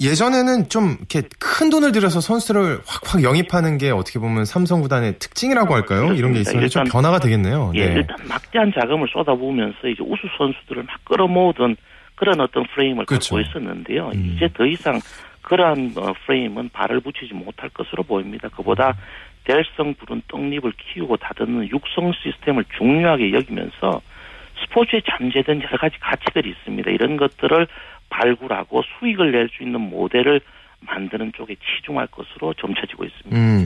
예전에는 0.01 0.67
좀 0.69 0.97
이렇게 0.99 1.21
큰 1.39 1.69
돈을 1.69 1.91
들여서 1.93 2.19
선수를 2.19 2.79
확확 2.85 3.23
영입하는 3.23 3.77
게 3.77 3.91
어떻게 3.91 4.19
보면 4.19 4.43
삼성 4.45 4.81
구단의 4.81 5.19
특징이라고 5.19 5.73
할까요? 5.73 6.01
그렇습니다. 6.01 6.19
이런 6.19 6.33
게 6.33 6.39
있으면 6.41 6.67
좀 6.67 6.83
변화가 6.83 7.19
되겠네요. 7.19 7.71
예, 7.75 7.87
네. 7.87 7.93
일단 7.95 8.17
막대한 8.27 8.73
자금을 8.77 9.07
쏟아부으면서 9.13 9.87
이제 9.87 10.03
우수 10.03 10.27
선수들을 10.37 10.83
막 10.83 11.05
끌어모으던 11.05 11.77
그런 12.15 12.41
어떤 12.41 12.65
프레임을 12.73 13.05
그렇죠. 13.05 13.35
갖고 13.35 13.49
있었는데요. 13.49 14.11
음. 14.15 14.33
이제 14.35 14.49
더 14.53 14.65
이상 14.65 14.99
그러한 15.41 15.93
어, 15.95 16.13
프레임은 16.25 16.69
발을 16.69 16.99
붙이지 17.01 17.33
못할 17.33 17.69
것으로 17.69 18.03
보입니다. 18.03 18.49
그보다 18.49 18.97
대성 19.45 19.93
부른 19.95 20.21
떡잎을 20.27 20.73
키우고 20.77 21.17
다듬는 21.17 21.69
육성 21.69 22.11
시스템을 22.21 22.65
중요하게 22.77 23.31
여기면서 23.33 24.01
스포츠에 24.63 25.01
잠재된 25.09 25.61
여러 25.61 25.77
가지 25.77 25.97
가치들이 25.99 26.49
있습니다. 26.49 26.91
이런 26.91 27.17
것들을 27.17 27.67
발굴하고 28.09 28.83
수익을 28.99 29.31
낼 29.31 29.49
수 29.55 29.63
있는 29.63 29.81
모델을 29.81 30.41
만드는 30.81 31.31
쪽에 31.35 31.55
치중할 31.55 32.07
것으로 32.07 32.53
점쳐지고 32.55 33.05
있습니다. 33.05 33.35
음, 33.35 33.65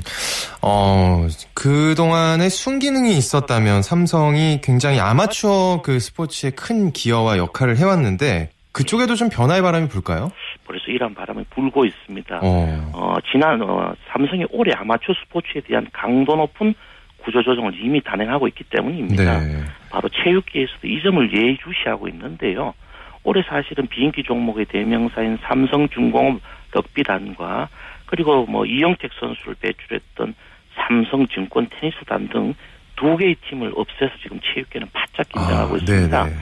어, 0.62 1.28
그동안에 1.54 2.48
순기능이 2.50 3.18
있었다면 3.18 3.82
삼성이 3.82 4.62
굉장히 4.62 5.00
아마추어 5.00 5.82
그 5.84 6.00
스포츠에 6.00 6.52
큰 6.52 6.92
기여와 6.92 7.38
역할을 7.38 7.78
해왔는데 7.78 8.52
그쪽에도 8.72 9.16
좀 9.16 9.30
변화의 9.30 9.62
바람이 9.62 9.90
불까요? 9.90 10.32
그래서 10.70 10.86
이런 10.92 11.16
바람이 11.16 11.46
불고 11.50 11.84
있습니다. 11.84 12.42
어, 12.44 12.92
어 12.94 13.16
지난 13.32 13.60
어, 13.64 13.92
삼성이 14.12 14.46
올해 14.52 14.72
아마추어 14.76 15.16
스포츠에 15.16 15.62
대한 15.62 15.88
강도 15.92 16.36
높은 16.36 16.76
구조 17.18 17.42
조정을 17.42 17.74
이미 17.84 18.00
단행하고 18.02 18.48
있기 18.50 18.66
때문입니다. 18.66 19.40
네. 19.40 19.64
바로 19.90 20.08
체육계에서도 20.10 20.88
이 20.88 21.02
점을 21.02 21.34
예의주시하고 21.34 22.08
있는데요. 22.10 22.76
올해 23.24 23.42
사실은 23.50 23.88
비인기 23.88 24.22
종목의 24.22 24.66
대명사인 24.66 25.40
삼성중공업 25.42 26.40
럭비단과 26.72 27.70
그리고 28.06 28.46
뭐 28.46 28.64
이영택 28.66 29.10
선수를 29.20 29.56
배출했던 29.60 30.36
삼성증권 30.76 31.70
테니스단 31.82 32.30
등 32.30 32.54
두 33.00 33.16
개의 33.16 33.36
팀을 33.48 33.72
없애서 33.76 34.12
지금 34.22 34.40
체육계는 34.42 34.90
바짝 34.92 35.28
긴장하고 35.30 35.74
아, 35.74 35.78
있습니다. 35.78 36.24
네네. 36.26 36.36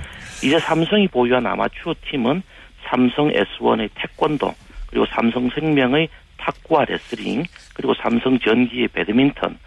이제 0.43 0.59
삼성이 0.59 1.07
보유한 1.07 1.45
아마추어 1.45 1.93
팀은 2.09 2.41
삼성 2.88 3.31
S1의 3.31 3.89
태권도 3.95 4.53
그리고 4.89 5.05
삼성생명의 5.07 6.09
탁구와 6.38 6.85
레슬링 6.85 7.43
그리고 7.73 7.93
삼성전기의 7.95 8.89
배드민턴 8.89 9.57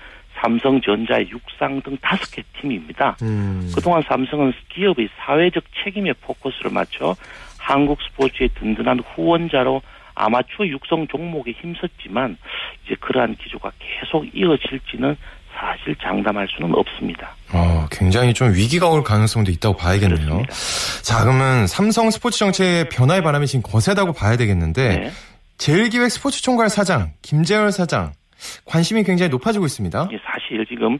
삼성전자의 0.40 1.28
육상 1.30 1.82
등 1.82 1.98
다섯 2.00 2.30
개 2.30 2.42
팀입니다. 2.60 3.16
음. 3.22 3.70
그동안 3.74 4.02
삼성은 4.02 4.52
기업의 4.70 5.08
사회적 5.18 5.64
책임에 5.84 6.14
포커스를 6.14 6.70
맞춰 6.70 7.14
한국 7.58 8.00
스포츠의 8.02 8.48
든든한 8.54 9.00
후원자로 9.00 9.82
아마추어 10.14 10.66
육성 10.66 11.08
종목에 11.08 11.52
힘썼지만 11.52 12.36
이제 12.84 12.94
그러한 13.00 13.36
기조가 13.36 13.72
계속 13.78 14.26
이어질지는 14.34 15.16
사실 15.60 15.94
장담할 15.96 16.48
수는 16.48 16.74
없습니다. 16.74 17.34
어, 17.52 17.86
굉장히 17.90 18.32
좀 18.32 18.54
위기가 18.54 18.88
올 18.88 19.04
가능성도 19.04 19.50
있다고 19.50 19.76
봐야겠네요. 19.76 20.42
그렇습니다. 20.42 21.02
자, 21.02 21.22
그러면 21.22 21.66
삼성 21.66 22.10
스포츠 22.10 22.38
정책의 22.38 22.88
변화의 22.88 23.22
바람이 23.22 23.46
지금 23.46 23.62
거세다고 23.62 24.12
봐야 24.14 24.36
되겠는데 24.38 24.96
네. 24.96 25.10
제일기획 25.58 26.10
스포츠 26.10 26.40
총괄 26.42 26.70
사장 26.70 27.10
김재열 27.20 27.72
사장 27.72 28.12
관심이 28.64 29.02
굉장히 29.02 29.28
높아지고 29.28 29.66
있습니다. 29.66 30.08
사실 30.24 30.64
지금 30.66 30.98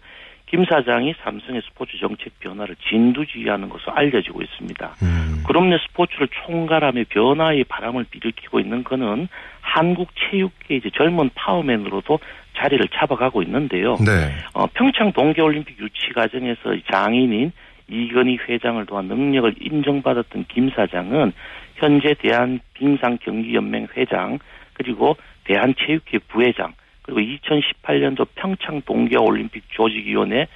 김 0.50 0.64
사장이 0.64 1.14
삼성의 1.22 1.62
스포츠 1.64 1.96
정책 1.98 2.38
변화를 2.40 2.74
진두지휘하는 2.88 3.68
것으로 3.68 3.92
알려지고 3.94 4.42
있습니다. 4.42 4.96
음. 5.02 5.44
그럼 5.46 5.70
내 5.70 5.78
스포츠를 5.78 6.28
총괄하며 6.44 7.04
변화의 7.08 7.64
바람을 7.64 8.06
일으키고 8.12 8.58
있는 8.58 8.82
그는 8.82 9.28
한국 9.60 10.08
체육계 10.18 10.76
이제 10.76 10.90
젊은 10.92 11.30
파워맨으로도 11.34 12.18
자리를 12.60 12.86
잡아가고 12.94 13.42
있는데요. 13.42 13.96
네. 13.96 14.34
어, 14.52 14.66
평창 14.74 15.12
동계올림픽 15.12 15.78
유치 15.80 16.12
과정에서 16.14 16.76
장인인 16.92 17.52
이건희 17.88 18.38
회장을 18.48 18.84
도한 18.86 19.06
능력을 19.06 19.54
인정받았던 19.60 20.46
김 20.48 20.70
사장은 20.70 21.32
현재 21.76 22.14
대한빙상경기연맹 22.14 23.88
회장 23.96 24.38
그리고 24.74 25.16
대한체육회 25.44 26.18
부회장 26.28 26.74
그리고 27.02 27.20
2018년도 27.20 28.28
평창 28.34 28.82
동계올림픽 28.82 29.64
조직위원회 29.70 30.46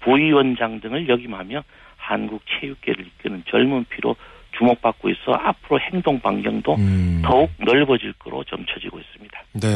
부위원장 0.00 0.80
등을 0.80 1.08
역임하며 1.08 1.62
한국 1.96 2.42
체육계를 2.46 3.06
이끄는 3.06 3.42
젊은 3.48 3.86
피로 3.88 4.14
주목받고 4.56 5.08
있어 5.10 5.32
앞으로 5.32 5.80
행동 5.80 6.20
반경도 6.20 6.74
음. 6.76 7.22
더욱 7.24 7.50
넓어질 7.58 8.12
거로 8.14 8.44
점쳐지고 8.44 9.00
있습니다. 9.00 9.42
네. 9.54 9.68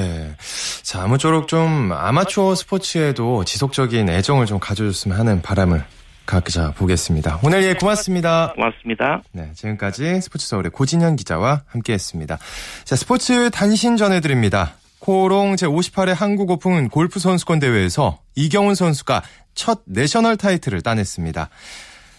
자, 0.89 1.03
아무쪼록 1.03 1.49
좀 1.49 1.93
아마추어 1.93 2.55
스포츠에도 2.55 3.45
지속적인 3.45 4.09
애정을 4.09 4.47
좀 4.47 4.59
가져줬으면 4.59 5.19
하는 5.19 5.43
바람을 5.43 5.85
가져 6.25 6.73
보겠습니다. 6.73 7.41
오늘 7.45 7.63
예 7.63 7.75
고맙습니다. 7.75 8.55
고맙습니다. 8.55 9.21
네, 9.33 9.51
지금까지 9.55 10.23
스포츠 10.23 10.49
서울의 10.49 10.71
고진현 10.71 11.17
기자와 11.17 11.65
함께했습니다. 11.67 12.39
자, 12.85 12.97
스포츠 12.97 13.51
단신 13.51 13.99
전해드립니다. 13.99 14.77
코오롱 15.01 15.57
제58회 15.57 16.15
한국 16.15 16.51
오픈 16.53 16.89
골프 16.89 17.19
선수권 17.19 17.59
대회에서 17.59 18.21
이경훈 18.35 18.75
선수가 18.75 19.23
첫 19.55 19.83
내셔널 19.85 20.39
타이틀을 20.39 20.81
따냈습니다. 20.81 21.51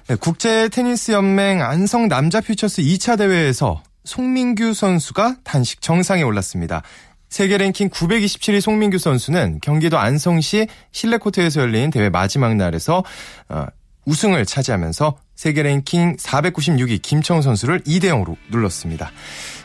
네, 0.10 0.16
국제 0.16 0.70
테니스 0.70 1.14
연맹 1.14 1.64
안성 1.64 2.08
남자 2.08 2.40
퓨처스 2.40 2.84
2차 2.84 3.18
대회에서 3.18 3.82
송민규 4.04 4.74
선수가 4.76 5.38
단식 5.44 5.82
정상에 5.82 6.22
올랐습니다. 6.22 6.84
세계 7.30 7.58
랭킹 7.58 7.90
927위 7.90 8.60
송민규 8.62 8.98
선수는 8.98 9.60
경기도 9.62 9.98
안성시 9.98 10.68
실내 10.92 11.18
코트에서 11.18 11.62
열린 11.62 11.90
대회 11.92 12.10
마지막 12.10 12.56
날에서 12.56 13.04
어, 13.50 13.66
우승을 14.06 14.46
차지하면서 14.46 15.18
세계 15.36 15.64
랭킹 15.64 16.18
496위 16.18 17.02
김청 17.02 17.42
선수를 17.42 17.80
2대 17.82 18.06
0으로 18.06 18.36
눌렀습니다. 18.50 19.12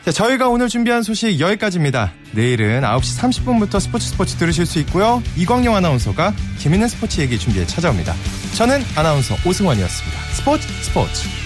자, 0.05 0.11
저희가 0.11 0.47
오늘 0.47 0.69
준비한 0.69 1.03
소식 1.03 1.39
여기까지입니다. 1.39 2.13
내일은 2.33 2.81
9시 2.81 3.19
30분부터 3.19 3.79
스포츠 3.79 4.07
스포츠 4.07 4.35
들으실 4.35 4.65
수 4.65 4.79
있고요. 4.79 5.21
이광용 5.35 5.75
아나운서가 5.75 6.33
재밌는 6.59 6.87
스포츠 6.87 7.19
얘기 7.21 7.39
준비해 7.39 7.65
찾아옵니다. 7.65 8.13
저는 8.55 8.81
아나운서 8.95 9.35
오승원이었습니다. 9.45 10.19
스포츠 10.33 10.67
스포츠. 10.83 11.44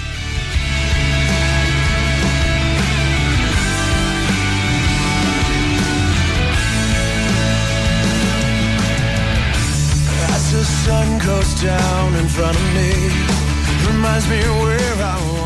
Down 11.62 12.16
in 12.16 12.28
front 12.30 12.55
of 12.55 12.74
me. 12.74 12.91
Reminds 13.91 14.30
me 14.30 14.39
where 14.62 14.95
I 14.95 15.16
was 15.32 15.39